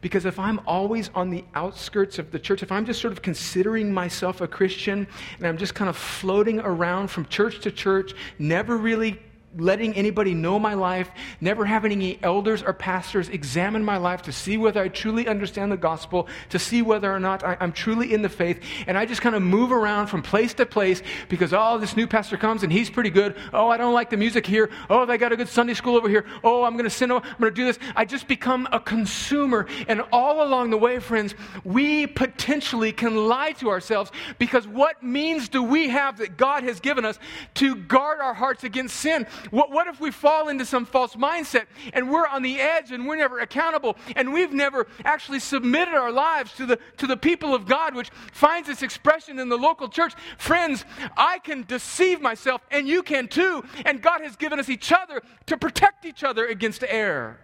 [0.00, 3.22] Because if I'm always on the outskirts of the church, if I'm just sort of
[3.22, 5.06] considering myself a Christian
[5.38, 9.18] and I'm just kind of floating around from church to church, never really
[9.56, 14.32] letting anybody know my life, never having any elders or pastors examine my life to
[14.32, 18.12] see whether I truly understand the gospel, to see whether or not I, am truly
[18.12, 18.62] in the faith.
[18.86, 22.06] And I just kind of move around from place to place because, oh, this new
[22.06, 23.36] pastor comes and he's pretty good.
[23.52, 24.70] Oh, I don't like the music here.
[24.90, 26.24] Oh, they got a good Sunday school over here.
[26.42, 27.10] Oh, I'm going to sin.
[27.10, 27.78] I'm going to do this.
[27.94, 29.66] I just become a consumer.
[29.88, 35.48] And all along the way, friends, we potentially can lie to ourselves because what means
[35.48, 37.18] do we have that God has given us
[37.54, 39.26] to guard our hearts against sin?
[39.50, 43.06] What, what if we fall into some false mindset and we're on the edge and
[43.06, 47.54] we're never accountable and we've never actually submitted our lives to the, to the people
[47.54, 50.14] of God, which finds its expression in the local church?
[50.38, 50.84] Friends,
[51.16, 53.64] I can deceive myself and you can too.
[53.84, 57.38] And God has given us each other to protect each other against error.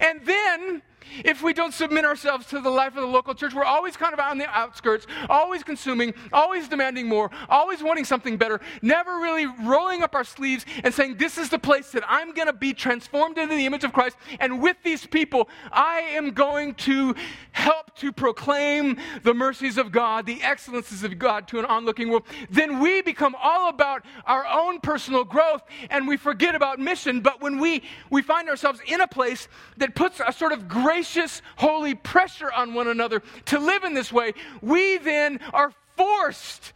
[0.00, 0.82] And then
[1.24, 4.12] if we don't submit ourselves to the life of the local church, we're always kind
[4.12, 9.18] of out on the outskirts, always consuming, always demanding more, always wanting something better, never
[9.18, 12.52] really rolling up our sleeves and saying, This is the place that I'm going to
[12.52, 14.16] be transformed into the image of Christ.
[14.40, 17.14] And with these people, I am going to
[17.52, 22.24] help to proclaim the mercies of God, the excellences of God to an onlooking world.
[22.50, 27.20] Then we become all about our own personal growth and we forget about mission.
[27.20, 30.97] But when we, we find ourselves in a place that puts a sort of great
[30.98, 36.72] gracious, holy pressure on one another to live in this way, we then are forced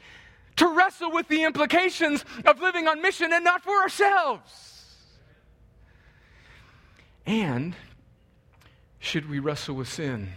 [0.55, 4.87] to wrestle with the implications of living on mission and not for ourselves.
[7.27, 7.75] And
[9.01, 10.29] should we wrestle with sin?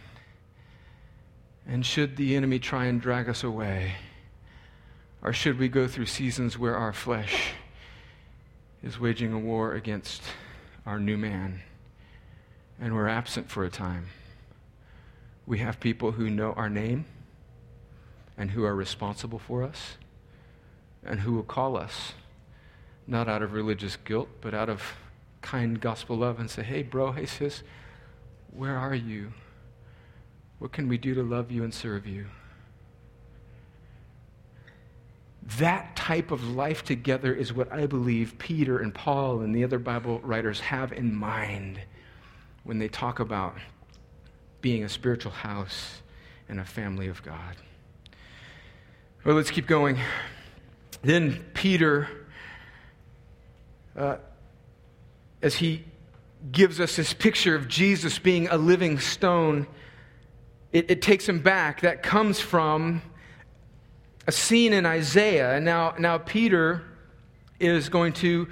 [1.67, 3.93] And should the enemy try and drag us away?
[5.21, 7.53] Or should we go through seasons where our flesh
[8.81, 10.23] is waging a war against
[10.87, 11.61] our new man?
[12.79, 14.07] And we're absent for a time.
[15.45, 17.05] We have people who know our name
[18.37, 19.97] and who are responsible for us
[21.03, 22.13] and who will call us,
[23.07, 24.81] not out of religious guilt, but out of
[25.41, 27.61] kind gospel love and say, hey, bro, hey, sis,
[28.51, 29.31] where are you?
[30.59, 32.25] What can we do to love you and serve you?
[35.59, 39.77] That type of life together is what I believe Peter and Paul and the other
[39.77, 41.81] Bible writers have in mind
[42.65, 43.55] when they talk about
[44.59, 46.01] being a spiritual house
[46.49, 47.55] and a family of God.
[49.23, 49.97] Well, let's keep going.
[51.03, 52.09] Then Peter,
[53.95, 54.17] uh,
[55.41, 55.85] as he
[56.51, 59.67] gives us this picture of Jesus being a living stone,
[60.73, 61.81] it, it takes him back.
[61.81, 63.03] That comes from
[64.27, 65.55] a scene in Isaiah.
[65.55, 66.83] And now, now Peter
[67.59, 68.47] is going to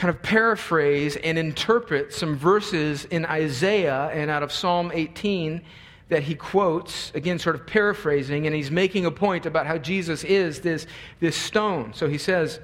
[0.00, 5.60] kind of paraphrase and interpret some verses in Isaiah and out of Psalm 18
[6.08, 10.24] that he quotes, again, sort of paraphrasing, and he's making a point about how Jesus
[10.24, 10.86] is this,
[11.20, 11.92] this stone.
[11.92, 12.60] So he says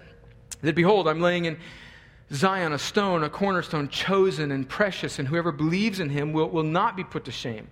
[0.62, 1.58] that, Behold, I'm laying in
[2.32, 6.62] Zion a stone, a cornerstone, chosen and precious, and whoever believes in him will, will
[6.62, 7.68] not be put to shame.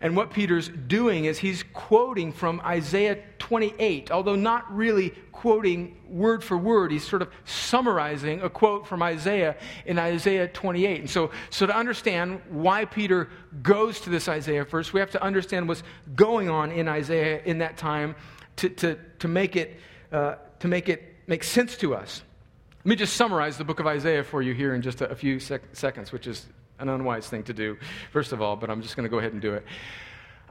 [0.00, 6.42] And what Peter's doing is he's quoting from Isaiah 28, although not really quoting word
[6.42, 6.90] for word.
[6.92, 11.00] He's sort of summarizing a quote from Isaiah in Isaiah 28.
[11.00, 13.28] And so, so to understand why Peter
[13.62, 15.82] goes to this Isaiah first, we have to understand what's
[16.14, 18.14] going on in Isaiah in that time
[18.56, 19.78] to, to, to, make, it,
[20.12, 22.22] uh, to make it make sense to us.
[22.78, 25.14] Let me just summarize the book of Isaiah for you here in just a, a
[25.14, 26.46] few sec- seconds, which is
[26.78, 27.76] an unwise thing to do,
[28.12, 29.64] first of all, but I'm just going to go ahead and do it.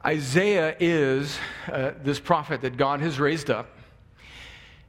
[0.04, 1.38] Isaiah is
[1.70, 3.68] uh, this prophet that God has raised up.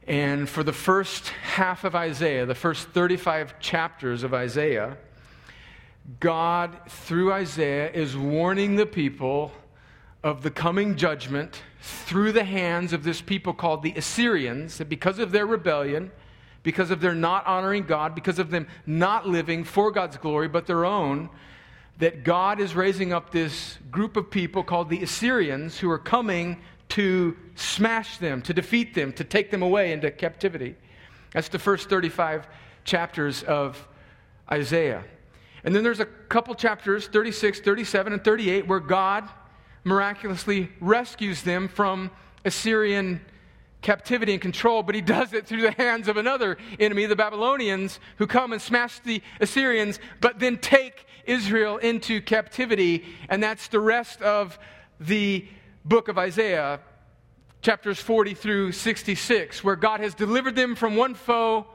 [0.06, 4.96] And for the first half of Isaiah, the first 35 chapters of Isaiah,
[6.18, 9.52] God, through Isaiah, is warning the people
[10.22, 15.18] of the coming judgment through the hands of this people called the Assyrians, that because
[15.18, 16.10] of their rebellion,
[16.62, 20.66] because of their not honoring God, because of them not living for God's glory but
[20.66, 21.30] their own,
[21.98, 26.60] that God is raising up this group of people called the Assyrians who are coming
[26.90, 30.76] to smash them, to defeat them, to take them away into captivity.
[31.32, 32.48] That's the first 35
[32.84, 33.86] chapters of
[34.50, 35.04] Isaiah.
[35.62, 39.28] And then there's a couple chapters, 36, 37, and 38, where God
[39.84, 42.10] miraculously rescues them from
[42.44, 43.20] Assyrian
[43.82, 47.98] captivity and control, but he does it through the hands of another enemy, the Babylonians,
[48.16, 53.04] who come and smash the Assyrians, but then take Israel into captivity.
[53.28, 54.58] And that's the rest of
[54.98, 55.46] the
[55.84, 56.80] book of Isaiah,
[57.62, 61.66] chapters 40 through 66, where God has delivered them from one foe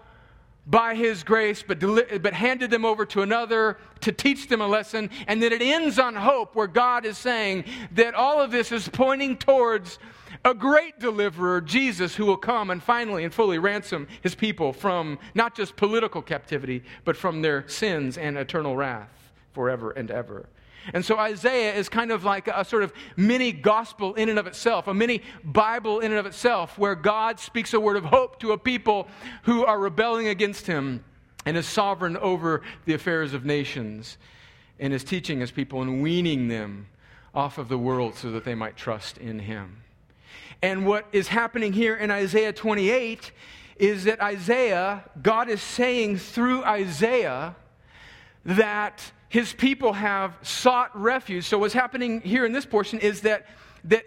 [0.68, 4.68] by his grace, but, deli- but handed them over to another to teach them a
[4.68, 5.10] lesson.
[5.28, 8.88] And then it ends on hope, where God is saying that all of this is
[8.88, 10.00] pointing towards
[10.44, 15.18] a great deliverer, Jesus, who will come and finally and fully ransom his people from
[15.34, 19.10] not just political captivity, but from their sins and eternal wrath
[19.54, 20.48] forever and ever.
[20.94, 24.48] And so Isaiah is kind of like a sort of mini gospel in and of
[24.48, 28.40] itself, a mini Bible in and of itself, where God speaks a word of hope
[28.42, 29.08] to a people
[29.44, 31.04] who are rebelling against him
[31.46, 34.18] and is sovereign over the affairs of nations
[34.80, 36.88] and is teaching his people and weaning them
[37.34, 39.84] off of the world so that they might trust in him.
[40.62, 43.32] And what is happening here in Isaiah 28
[43.78, 47.56] is that Isaiah, God is saying through Isaiah
[48.46, 51.46] that his people have sought refuge.
[51.46, 53.46] So, what's happening here in this portion is that,
[53.86, 54.06] that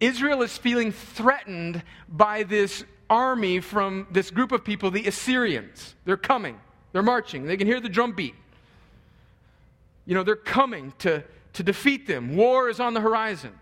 [0.00, 5.94] Israel is feeling threatened by this army from this group of people, the Assyrians.
[6.04, 6.58] They're coming,
[6.92, 8.34] they're marching, they can hear the drum beat.
[10.06, 12.36] You know, they're coming to, to defeat them.
[12.36, 13.52] War is on the horizon.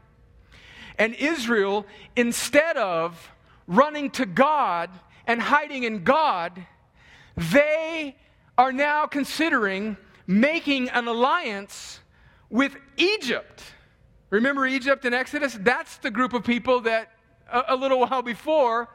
[0.99, 1.87] And Israel,
[2.17, 3.31] instead of
[3.67, 4.91] running to God
[5.27, 6.65] and hiding in God,
[7.37, 8.17] they
[8.57, 9.97] are now considering
[10.31, 11.99] making an alliance
[12.49, 13.64] with Egypt.
[14.31, 15.59] Remember Egypt in Exodus?
[15.61, 17.11] That's the group of people that
[17.51, 18.89] a, a, little while before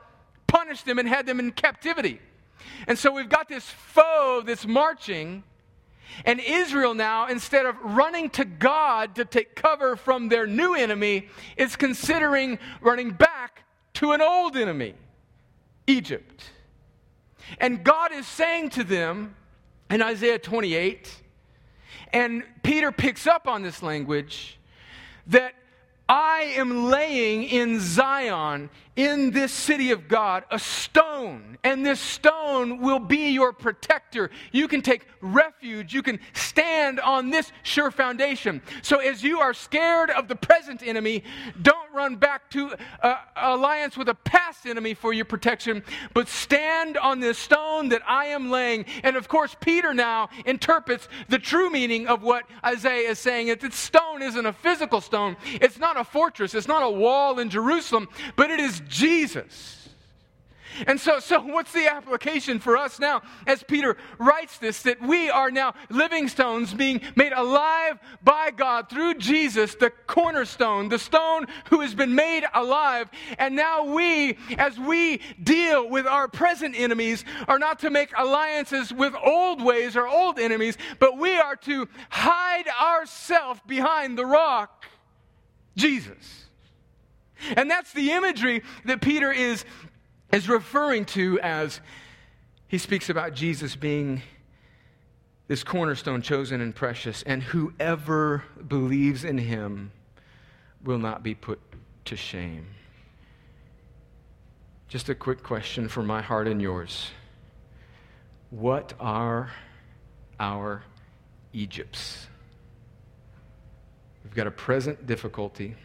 [0.48, 2.22] punished them and had them in captivity.
[2.88, 5.44] And so we've got this foe that's marching,
[6.24, 11.28] and Israel now, instead of running to God to take cover from their new enemy,
[11.58, 13.66] is considering running back
[13.96, 14.94] to an old enemy,
[15.86, 16.50] Egypt.
[17.60, 19.36] And God is saying to them
[19.90, 21.24] in Isaiah 28,
[22.14, 24.60] and Peter picks up on this language
[25.28, 25.54] that
[26.08, 32.80] I am laying in Zion, in this city of God, a stone, and this stone
[32.80, 34.30] will be your protector.
[34.52, 38.62] You can take refuge, you can stand on this sure foundation.
[38.84, 41.24] So, as you are scared of the present enemy,
[41.62, 45.84] don't run back to uh, alliance with a past enemy for your protection,
[46.14, 48.86] but stand on this stone that I am laying.
[49.04, 53.48] And of course, Peter now interprets the true meaning of what Isaiah is saying.
[53.48, 57.50] That stone isn't a physical stone, it's not a fortress, it's not a wall in
[57.50, 59.86] Jerusalem, but it is Jesus.
[60.88, 65.30] And so, so what's the application for us now as Peter writes this that we
[65.30, 71.46] are now living stones being made alive by God through Jesus, the cornerstone, the stone
[71.70, 73.10] who has been made alive.
[73.38, 78.94] And now we, as we deal with our present enemies, are not to make alliances
[78.94, 84.86] with old ways or old enemies, but we are to hide ourselves behind the rock,
[85.76, 86.46] Jesus.
[87.56, 89.66] And that's the imagery that Peter is,
[90.32, 91.82] is referring to as
[92.68, 94.22] he speaks about Jesus being
[95.48, 99.92] this cornerstone chosen and precious, and whoever believes in him
[100.84, 101.60] will not be put
[102.06, 102.66] to shame.
[104.88, 107.12] Just a quick question for my heart and yours.
[108.50, 109.52] What are
[110.40, 110.84] our
[111.54, 112.28] Egypts?
[114.36, 115.76] We've got a present difficulty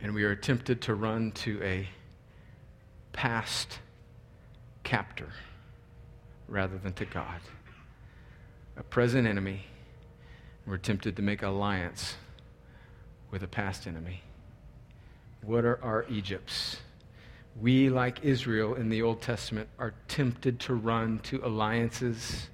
[0.00, 1.86] and we are tempted to run to a
[3.12, 3.80] past
[4.82, 5.28] captor
[6.48, 7.42] rather than to God.
[8.78, 9.66] A present enemy,
[10.64, 12.16] we're tempted to make alliance
[13.30, 14.22] with a past enemy.
[15.42, 16.78] What are our Egypts?
[17.60, 22.48] We, like Israel in the Old Testament, are tempted to run to alliances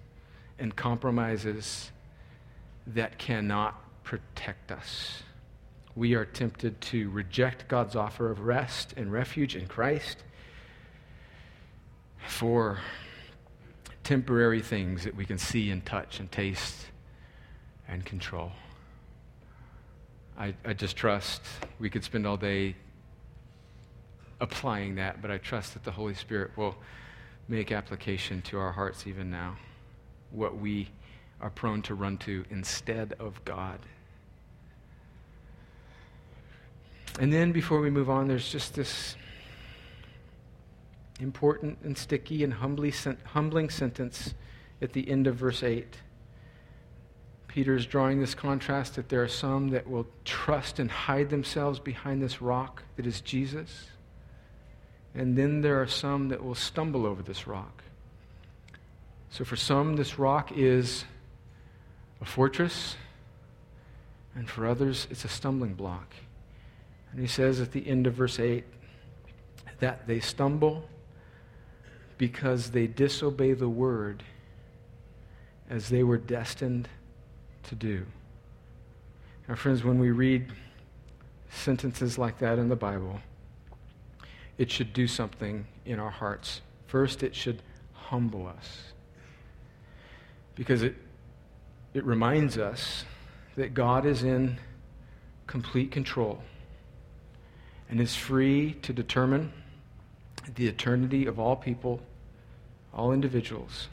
[0.58, 1.92] and compromises
[2.88, 5.22] that cannot protect us
[5.96, 10.18] we are tempted to reject God's offer of rest and refuge in Christ
[12.28, 12.80] for
[14.04, 16.86] temporary things that we can see and touch and taste
[17.88, 18.52] and control.
[20.38, 21.40] I, I just trust
[21.80, 22.76] we could spend all day
[24.38, 26.76] applying that, but I trust that the Holy Spirit will
[27.48, 29.56] make application to our hearts even now.
[30.30, 30.90] What we
[31.40, 33.78] are prone to run to instead of God.
[37.18, 39.16] And then before we move on, there's just this
[41.18, 42.92] important and sticky and humbly,
[43.24, 44.34] humbling sentence
[44.82, 45.86] at the end of verse 8.
[47.48, 51.80] Peter is drawing this contrast that there are some that will trust and hide themselves
[51.80, 53.86] behind this rock that is Jesus.
[55.14, 57.82] And then there are some that will stumble over this rock.
[59.30, 61.06] So for some, this rock is
[62.20, 62.96] a fortress,
[64.34, 66.14] and for others, it's a stumbling block.
[67.16, 68.62] And he says at the end of verse 8
[69.78, 70.86] that they stumble
[72.18, 74.22] because they disobey the word
[75.70, 76.90] as they were destined
[77.62, 78.04] to do.
[79.48, 80.52] Now, friends, when we read
[81.48, 83.18] sentences like that in the Bible,
[84.58, 86.60] it should do something in our hearts.
[86.86, 87.62] First, it should
[87.94, 88.92] humble us
[90.54, 90.96] because it,
[91.94, 93.06] it reminds us
[93.56, 94.58] that God is in
[95.46, 96.42] complete control
[97.88, 99.52] and is free to determine
[100.54, 102.00] the eternity of all people,
[102.92, 103.88] all individuals.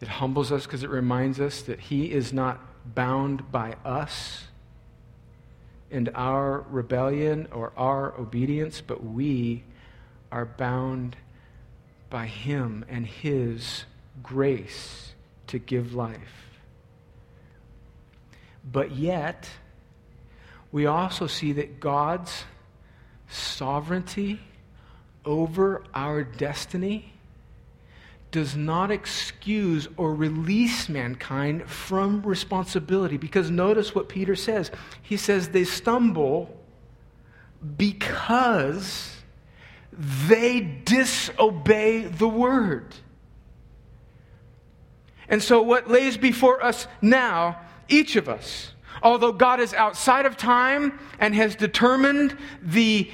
[0.00, 2.60] It humbles us because it reminds us that He is not
[2.94, 4.44] bound by us
[5.90, 9.64] and our rebellion or our obedience, but we
[10.30, 11.16] are bound
[12.10, 13.84] by Him and His
[14.22, 15.14] grace
[15.48, 16.48] to give life.
[18.70, 19.48] But yet,
[20.70, 22.44] we also see that God's
[23.28, 24.40] sovereignty
[25.24, 27.12] over our destiny
[28.30, 33.16] does not excuse or release mankind from responsibility.
[33.16, 34.70] Because notice what Peter says.
[35.02, 36.54] He says they stumble
[37.76, 39.14] because
[39.92, 42.94] they disobey the word.
[45.28, 48.72] And so, what lays before us now, each of us,
[49.02, 53.10] although God is outside of time and has determined the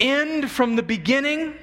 [0.00, 1.54] end from the beginning,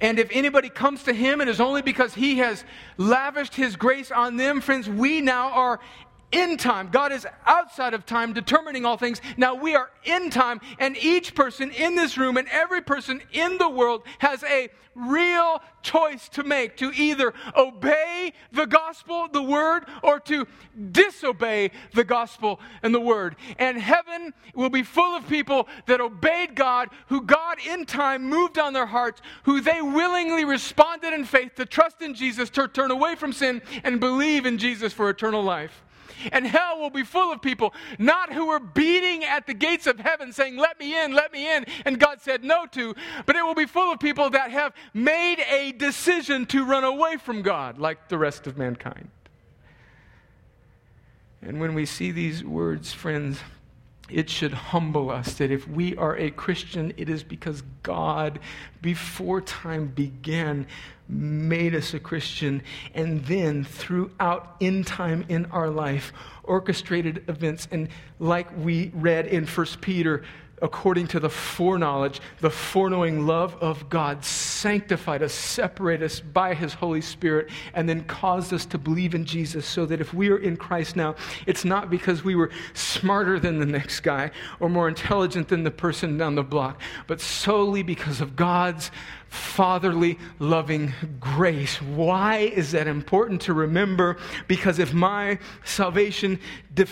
[0.00, 2.64] and if anybody comes to him, it is only because he has
[2.96, 4.60] lavished his grace on them.
[4.60, 5.80] Friends, we now are
[6.32, 6.88] in time.
[6.90, 9.20] God is outside of time, determining all things.
[9.36, 13.58] Now we are in time, and each person in this room and every person in
[13.58, 19.84] the world has a real choice to make to either obey the gospel, the word,
[20.02, 20.46] or to
[20.90, 23.36] disobey the gospel and the word.
[23.58, 28.58] And heaven will be full of people that obeyed God, who God in time moved
[28.58, 32.90] on their hearts, who they willingly responded in faith to trust in Jesus, to turn
[32.90, 35.82] away from sin, and believe in Jesus for eternal life.
[36.30, 39.98] And hell will be full of people, not who were beating at the gates of
[39.98, 42.94] heaven saying, Let me in, let me in, and God said no to,
[43.26, 47.16] but it will be full of people that have made a decision to run away
[47.16, 49.08] from God, like the rest of mankind.
[51.40, 53.40] And when we see these words, friends,
[54.12, 58.38] it should humble us that if we are a Christian, it is because God,
[58.80, 60.66] before time began,
[61.08, 62.62] made us a Christian,
[62.94, 66.12] and then throughout in time in our life,
[66.44, 67.68] orchestrated events.
[67.70, 67.88] And
[68.18, 70.24] like we read in 1 Peter,
[70.62, 76.72] according to the foreknowledge, the foreknowing love of God, sanctified us, separated us by His
[76.72, 80.38] Holy Spirit, and then caused us to believe in Jesus so that if we are
[80.38, 84.88] in Christ now, it's not because we were smarter than the next guy or more
[84.88, 88.90] intelligent than the person down the block, but solely because of God's
[89.32, 91.80] fatherly, loving grace.
[91.80, 94.18] Why is that important to remember?
[94.46, 96.38] Because if my salvation
[96.74, 96.84] de-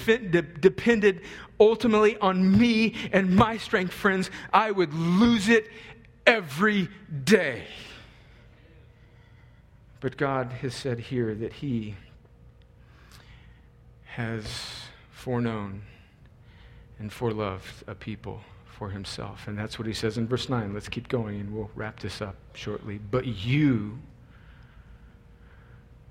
[0.42, 1.20] depended
[1.60, 5.68] ultimately on me and my strength, friends, I would lose it
[6.26, 6.88] every
[7.24, 7.64] day.
[10.00, 11.94] But God has said here that He
[14.04, 14.46] has
[15.10, 15.82] foreknown
[16.98, 18.40] and foreloved a people
[18.80, 19.46] for himself.
[19.46, 20.72] And that's what he says in verse 9.
[20.72, 22.98] Let's keep going and we'll wrap this up shortly.
[22.98, 23.98] But you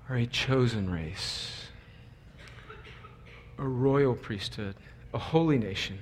[0.08, 1.66] are a chosen race,
[3.58, 4.76] a royal priesthood,
[5.12, 5.98] a holy nation,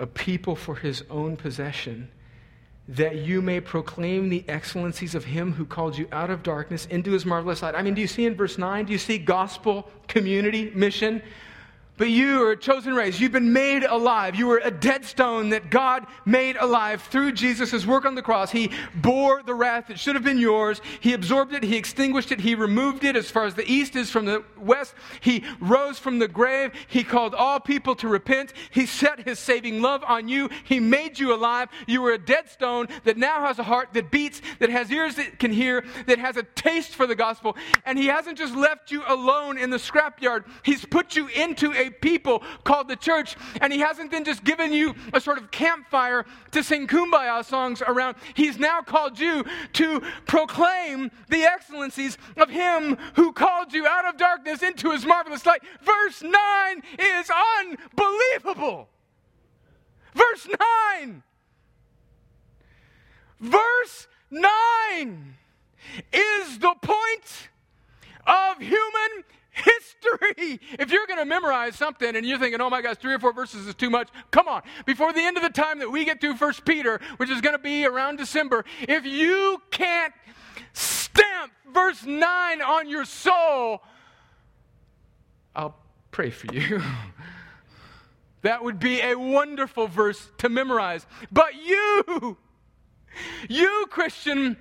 [0.00, 2.08] a people for his own possession,
[2.88, 7.12] that you may proclaim the excellencies of him who called you out of darkness into
[7.12, 7.76] his marvelous light.
[7.76, 8.86] I mean, do you see in verse 9?
[8.86, 11.22] Do you see gospel, community, mission?
[11.98, 13.18] But you are a chosen race.
[13.18, 14.36] You've been made alive.
[14.36, 18.50] You were a dead stone that God made alive through Jesus' work on the cross.
[18.50, 20.82] He bore the wrath that should have been yours.
[21.00, 21.62] He absorbed it.
[21.62, 22.40] He extinguished it.
[22.40, 24.94] He removed it as far as the east is from the west.
[25.20, 26.72] He rose from the grave.
[26.86, 28.52] He called all people to repent.
[28.70, 30.50] He set his saving love on you.
[30.64, 31.70] He made you alive.
[31.86, 35.14] You were a dead stone that now has a heart that beats, that has ears
[35.14, 37.56] that can hear, that has a taste for the gospel.
[37.86, 40.44] And he hasn't just left you alone in the scrapyard.
[40.62, 43.36] He's put you into a people called the church.
[43.60, 47.82] And He hasn't then just given you a sort of campfire to sing kumbaya songs
[47.86, 48.16] around.
[48.34, 54.16] He's now called you to proclaim the excellencies of Him who called you out of
[54.16, 55.62] darkness into His marvelous light.
[55.82, 57.30] Verse 9 is
[57.62, 58.88] unbelievable.
[60.14, 60.48] Verse
[61.00, 61.22] 9.
[63.40, 65.36] Verse 9
[66.12, 67.50] is the point
[68.26, 69.24] of human
[69.56, 70.60] history.
[70.78, 73.32] If you're going to memorize something and you're thinking, oh my gosh, three or four
[73.32, 74.62] verses is too much, come on.
[74.84, 77.54] Before the end of the time that we get through First Peter, which is going
[77.54, 80.12] to be around December, if you can't
[80.72, 83.82] stamp verse 9 on your soul,
[85.54, 85.76] I'll
[86.10, 86.82] pray for you.
[88.42, 91.06] that would be a wonderful verse to memorize.
[91.32, 92.36] But you,
[93.48, 94.56] you, Christian,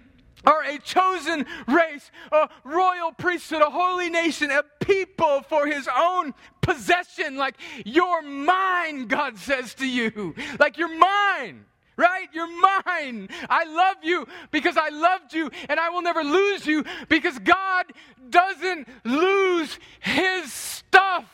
[0.45, 6.33] are a chosen race, a royal priesthood, a holy nation, a people for his own
[6.61, 7.37] possession.
[7.37, 10.35] Like, you're mine, God says to you.
[10.59, 11.65] Like, you're mine.
[11.97, 12.27] Right?
[12.33, 13.29] You're mine.
[13.49, 17.85] I love you because I loved you and I will never lose you because God
[18.29, 21.25] doesn't lose his stuff.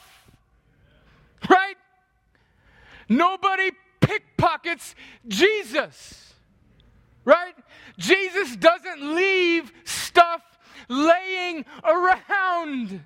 [1.49, 1.77] Right?
[3.09, 4.93] Nobody pickpockets
[5.27, 6.30] Jesus.
[7.23, 7.55] Right?
[7.97, 10.41] Jesus doesn't leave stuff
[10.89, 13.01] laying around.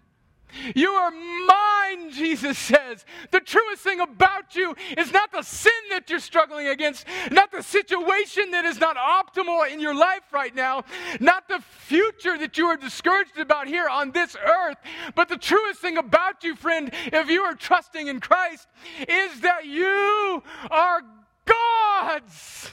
[0.74, 3.06] You are mine, Jesus says.
[3.32, 7.62] The truest thing about you is not the sin that you're struggling against, not the
[7.62, 10.84] situation that is not optimal in your life right now,
[11.20, 14.78] not the future that you are discouraged about here on this earth,
[15.14, 18.68] but the truest thing about you, friend, if you are trusting in Christ,
[19.08, 20.42] is that you
[20.72, 21.02] are
[21.46, 22.72] God's.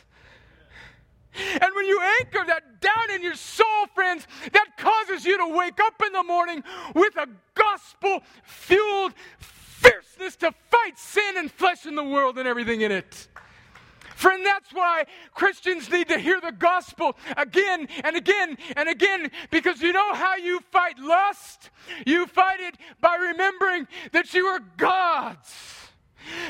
[1.34, 5.80] And when you anchor that down in your soul, friends, that causes you to wake
[5.80, 6.62] up in the morning
[6.94, 12.82] with a gospel fueled fierceness to fight sin and flesh in the world and everything
[12.82, 13.28] in it.
[14.14, 15.04] Friend, that's why
[15.34, 20.36] Christians need to hear the gospel again and again and again because you know how
[20.36, 21.70] you fight lust?
[22.06, 25.81] You fight it by remembering that you are God's.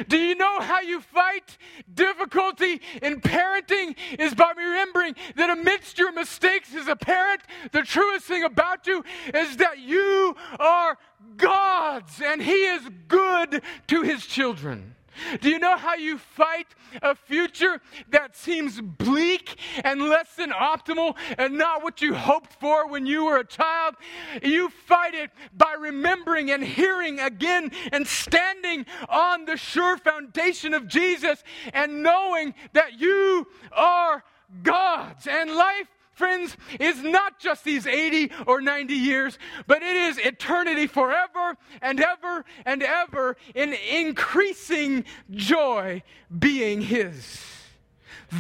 [0.09, 1.57] Do you know how you fight
[1.93, 3.97] difficulty in parenting?
[4.19, 7.43] Is by remembering that amidst your mistakes as a parent,
[7.73, 9.05] the truest thing about you
[9.35, 10.99] is that you are
[11.37, 14.95] God's and He is good to His children.
[15.41, 16.67] Do you know how you fight
[17.03, 22.89] a future that seems bleak and less than optimal and not what you hoped for
[22.89, 23.95] when you were a child?
[24.43, 30.89] You fight it by remembering and hearing again and standing on the sure foundation of
[30.89, 31.43] Jesus
[31.73, 34.25] and knowing that you are
[34.63, 35.27] God's.
[35.27, 40.87] And life friends, is not just these 80 or 90 years, but it is eternity
[40.87, 46.03] forever and ever and ever in increasing joy
[46.39, 47.41] being His.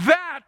[0.06, 0.42] That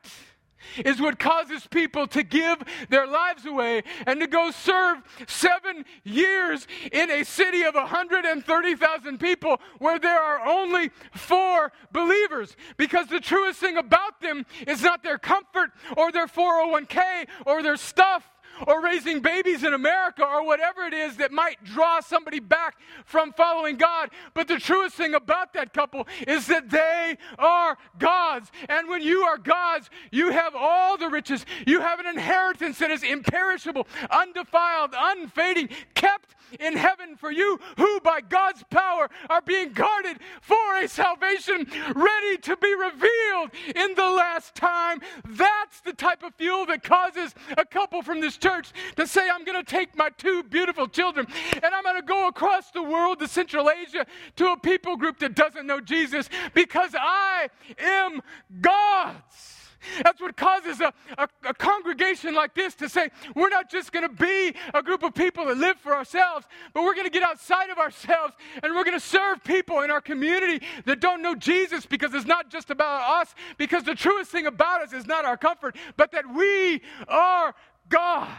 [0.79, 6.67] is what causes people to give their lives away and to go serve seven years
[6.93, 12.57] in a city of 130,000 people where there are only four believers.
[12.77, 17.77] Because the truest thing about them is not their comfort or their 401k or their
[17.77, 18.29] stuff
[18.67, 23.33] or raising babies in America or whatever it is that might draw somebody back from
[23.33, 24.11] following God.
[24.35, 28.51] But the truest thing about that couple is that they are God's.
[28.69, 31.45] And when you are God's, you have all the riches.
[31.67, 38.01] You have an inheritance that is imperishable, undefiled, unfading, kept in heaven for you who
[38.01, 44.11] by God's power are being guarded for a salvation ready to be revealed in the
[44.11, 45.01] last time.
[45.29, 49.45] That's the type of fuel that causes a couple from this church to say, I'm
[49.45, 53.19] going to take my two beautiful children and I'm going to go across the world
[53.21, 54.05] to Central Asia
[54.37, 58.21] to a people group that doesn't know Jesus because I am
[58.61, 59.61] God's.
[60.03, 64.09] That's what causes a, a, a, congregation like this to say, we're not just going
[64.09, 67.23] to be a group of people that live for ourselves, but we're going to get
[67.23, 71.35] outside of ourselves and we're going to serve people in our community that don't know
[71.35, 75.27] Jesus because it's not just about us, because the truest thing about us is not
[75.27, 77.55] our comfort, but that we are
[77.89, 78.31] God's.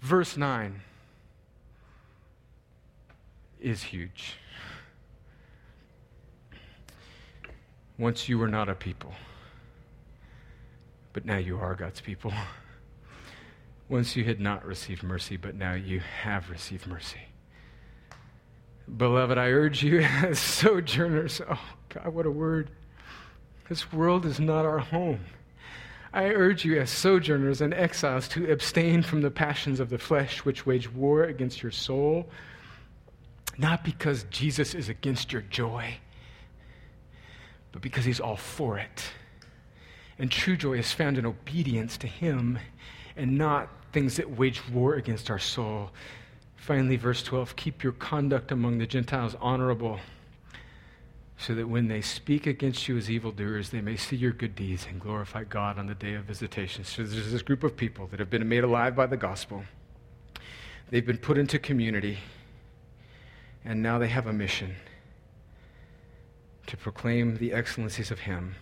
[0.00, 0.82] Verse 9.
[3.66, 4.34] is huge.
[7.98, 9.12] Once you were not a people,
[11.12, 12.32] but now you are God's people.
[13.88, 17.20] Once you had not received mercy, but now you have received mercy.
[18.96, 22.70] Beloved, I urge you as sojourners, oh God, what a word.
[23.68, 25.20] This world is not our home.
[26.16, 30.46] I urge you as sojourners and exiles to abstain from the passions of the flesh
[30.46, 32.26] which wage war against your soul,
[33.58, 35.98] not because Jesus is against your joy,
[37.70, 39.04] but because he's all for it.
[40.18, 42.58] And true joy is found in obedience to him
[43.14, 45.90] and not things that wage war against our soul.
[46.56, 50.00] Finally, verse 12 keep your conduct among the Gentiles honorable,
[51.38, 54.86] so that when they speak against you as evildoers, they may see your good deeds
[54.88, 56.84] and glorify God on the day of visitation.
[56.84, 59.64] So there's this group of people that have been made alive by the gospel,
[60.90, 62.18] they've been put into community,
[63.64, 64.76] and now they have a mission
[66.66, 68.54] to proclaim the excellencies of Him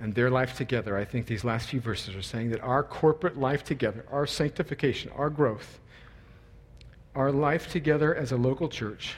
[0.00, 3.38] and their life together, I think these last few verses are saying that our corporate
[3.38, 5.80] life together, our sanctification, our growth,
[7.14, 9.14] our life together as a local church,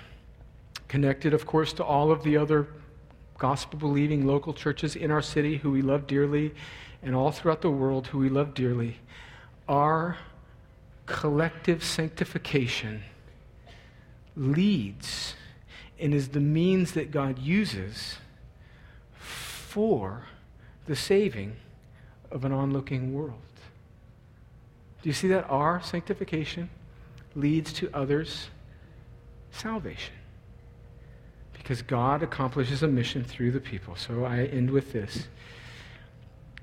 [0.89, 2.67] connected, of course, to all of the other
[3.39, 6.55] gospel believing local churches in our city who we love dearly
[7.03, 8.97] and all throughout the world who we love dearly,
[9.69, 10.17] our
[11.07, 13.03] collective sanctification
[14.37, 15.35] leads
[15.99, 18.19] and is the means that God uses
[19.15, 20.25] for
[20.87, 21.57] the saving
[22.31, 23.35] of an onlooking world.
[25.03, 25.45] Do you see that?
[25.49, 26.71] Our sanctification
[27.35, 28.49] leads to others'
[29.51, 30.15] salvation.
[31.69, 33.95] Because God accomplishes a mission through the people.
[33.95, 35.29] So I end with this.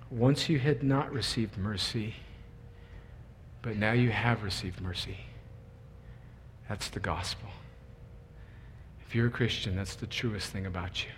[0.09, 2.15] Once you had not received mercy,
[3.61, 5.19] but now you have received mercy.
[6.67, 7.49] That's the gospel.
[9.05, 11.11] If you're a Christian, that's the truest thing about you.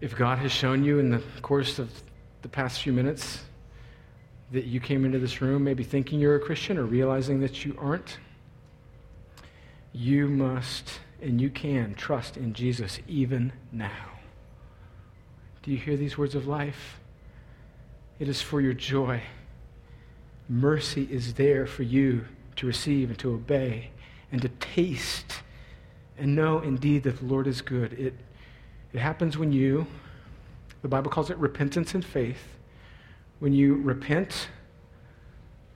[0.00, 1.90] If God has shown you in the course of
[2.42, 3.40] the past few minutes
[4.52, 7.76] that you came into this room maybe thinking you're a Christian or realizing that you
[7.80, 8.18] aren't,
[9.92, 14.12] you must and you can trust in Jesus even now.
[15.62, 17.00] Do you hear these words of life?
[18.18, 19.22] It is for your joy.
[20.48, 23.90] Mercy is there for you to receive and to obey
[24.30, 25.42] and to taste
[26.16, 27.94] and know indeed that the Lord is good.
[27.94, 28.14] It
[28.94, 29.88] it happens when you,
[30.82, 32.46] the Bible calls it repentance and faith,
[33.40, 34.48] when you repent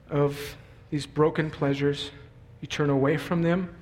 [0.09, 0.55] of
[0.89, 2.11] these broken pleasures,
[2.61, 3.75] you turn away from them,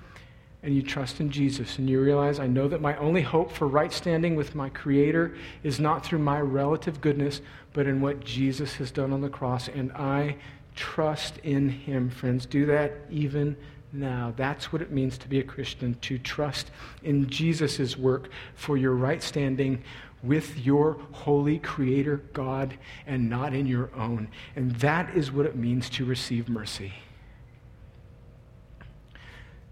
[0.64, 3.68] and you trust in Jesus, and you realize, I know that my only hope for
[3.68, 7.42] right standing with my Creator is not through my relative goodness,
[7.74, 10.38] but in what Jesus has done on the cross, and I
[10.76, 12.10] trust in Him.
[12.10, 13.56] Friends, do that even
[13.94, 14.34] now.
[14.36, 16.72] That's what it means to be a Christian, to trust
[17.04, 19.84] in Jesus' work for your right standing
[20.24, 24.28] with your holy creator God and not in your own.
[24.56, 26.94] And that is what it means to receive mercy.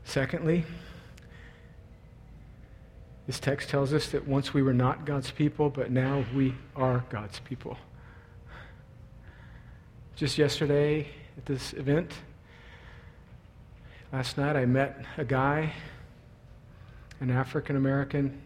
[0.06, 0.64] Secondly,
[3.28, 7.04] this text tells us that once we were not God's people, but now we are
[7.10, 7.78] God's people.
[10.16, 12.14] Just yesterday at this event,
[14.16, 15.74] Last night I met a guy,
[17.20, 18.42] an African American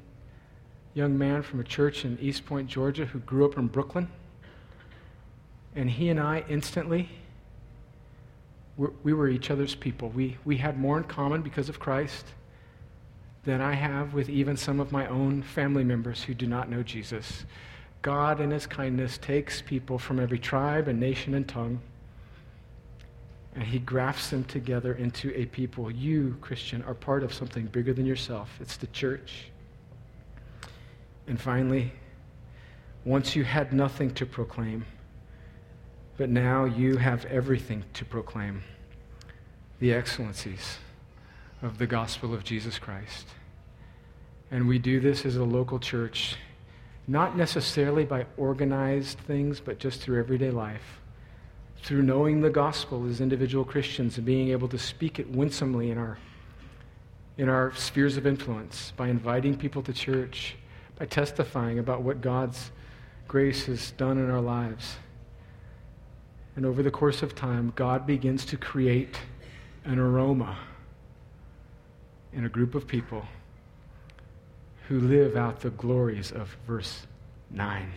[0.96, 4.10] young man from a church in East Point, Georgia, who grew up in Brooklyn.
[5.76, 7.10] And he and I instantly,
[9.04, 10.10] we were each other's people.
[10.10, 12.26] We, we had more in common because of Christ
[13.44, 16.84] than I have with even some of my own family members who do not know
[16.84, 17.46] Jesus.
[18.02, 21.82] God, in His kindness, takes people from every tribe and nation and tongue
[23.56, 25.90] and he grafts them together into a people.
[25.90, 28.50] You, Christian, are part of something bigger than yourself.
[28.62, 29.52] It's the church.
[31.28, 31.92] And finally,
[33.06, 34.86] once you had nothing to proclaim,
[36.20, 38.62] but now you have everything to proclaim
[39.80, 40.78] the excellencies
[41.62, 43.26] of the gospel of Jesus Christ.
[44.52, 46.36] And we do this as a local church,
[47.08, 51.00] not necessarily by organized things, but just through everyday life
[51.82, 55.98] through knowing the gospel as individual Christians and being able to speak it winsomely in
[55.98, 56.18] our,
[57.38, 60.58] in our spheres of influence, by inviting people to church,
[60.98, 62.72] by testifying about what God's
[63.30, 64.98] grace has done in our lives.
[66.60, 69.18] And over the course of time, God begins to create
[69.86, 70.58] an aroma
[72.34, 73.24] in a group of people
[74.90, 77.08] who live out the glories of verse
[77.50, 77.90] 9.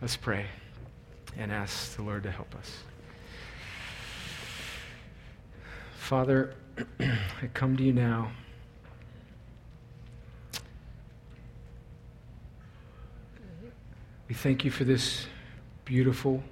[0.00, 0.46] Let's pray
[1.36, 2.70] and ask the Lord to help us.
[5.96, 6.54] Father,
[7.00, 8.30] I come to you now.
[14.28, 15.26] We thank you for this
[15.84, 16.42] beautiful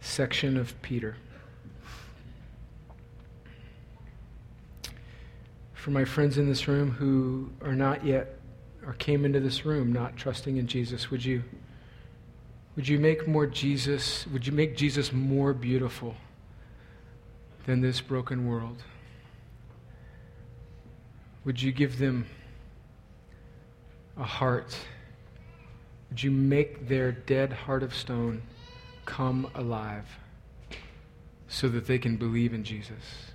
[0.00, 1.16] section of Peter.
[5.74, 8.38] For my friends in this room who are not yet
[8.86, 11.42] or came into this room not trusting in Jesus, would you
[12.78, 16.14] would you make more Jesus, would you make Jesus more beautiful
[17.66, 18.84] than this broken world?
[21.44, 22.26] Would you give them
[24.16, 24.78] a heart?
[26.10, 28.42] Would you make their dead heart of stone
[29.04, 30.06] come alive
[31.48, 33.32] so that they can believe in Jesus?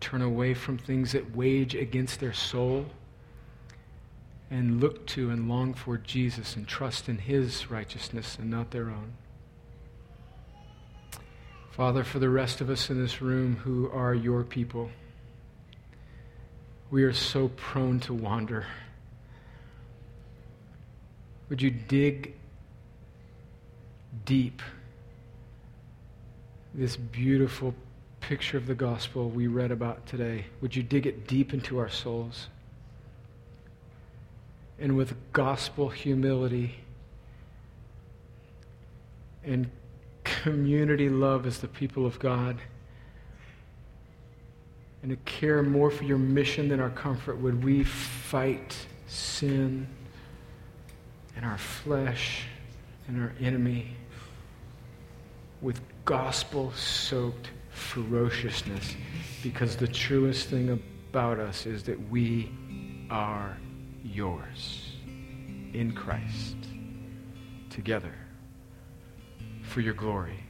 [0.00, 2.86] Turn away from things that wage against their soul
[4.50, 8.90] and look to and long for Jesus and trust in His righteousness and not their
[8.90, 9.14] own.
[11.70, 14.90] Father, for the rest of us in this room who are your people,
[16.90, 18.66] we are so prone to wander.
[21.52, 22.32] Would you dig
[24.24, 24.62] deep
[26.72, 27.74] this beautiful
[28.20, 30.46] picture of the gospel we read about today?
[30.62, 32.48] Would you dig it deep into our souls?
[34.78, 36.76] And with gospel humility
[39.44, 39.70] and
[40.24, 42.56] community love as the people of God
[45.02, 48.74] and to care more for your mission than our comfort, would we fight
[49.06, 49.86] sin
[51.42, 52.44] and our flesh
[53.08, 53.96] and our enemy
[55.60, 58.94] with gospel soaked ferociousness
[59.42, 62.48] because the truest thing about us is that we
[63.10, 63.56] are
[64.04, 64.92] yours
[65.72, 66.54] in Christ
[67.70, 68.14] together
[69.62, 70.44] for your glory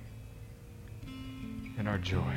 [1.79, 2.37] and our joy.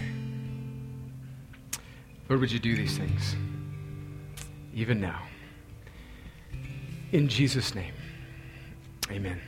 [2.29, 3.35] Lord, would you do these things
[4.73, 5.21] even now?
[7.11, 7.93] In Jesus' name,
[9.11, 9.41] amen.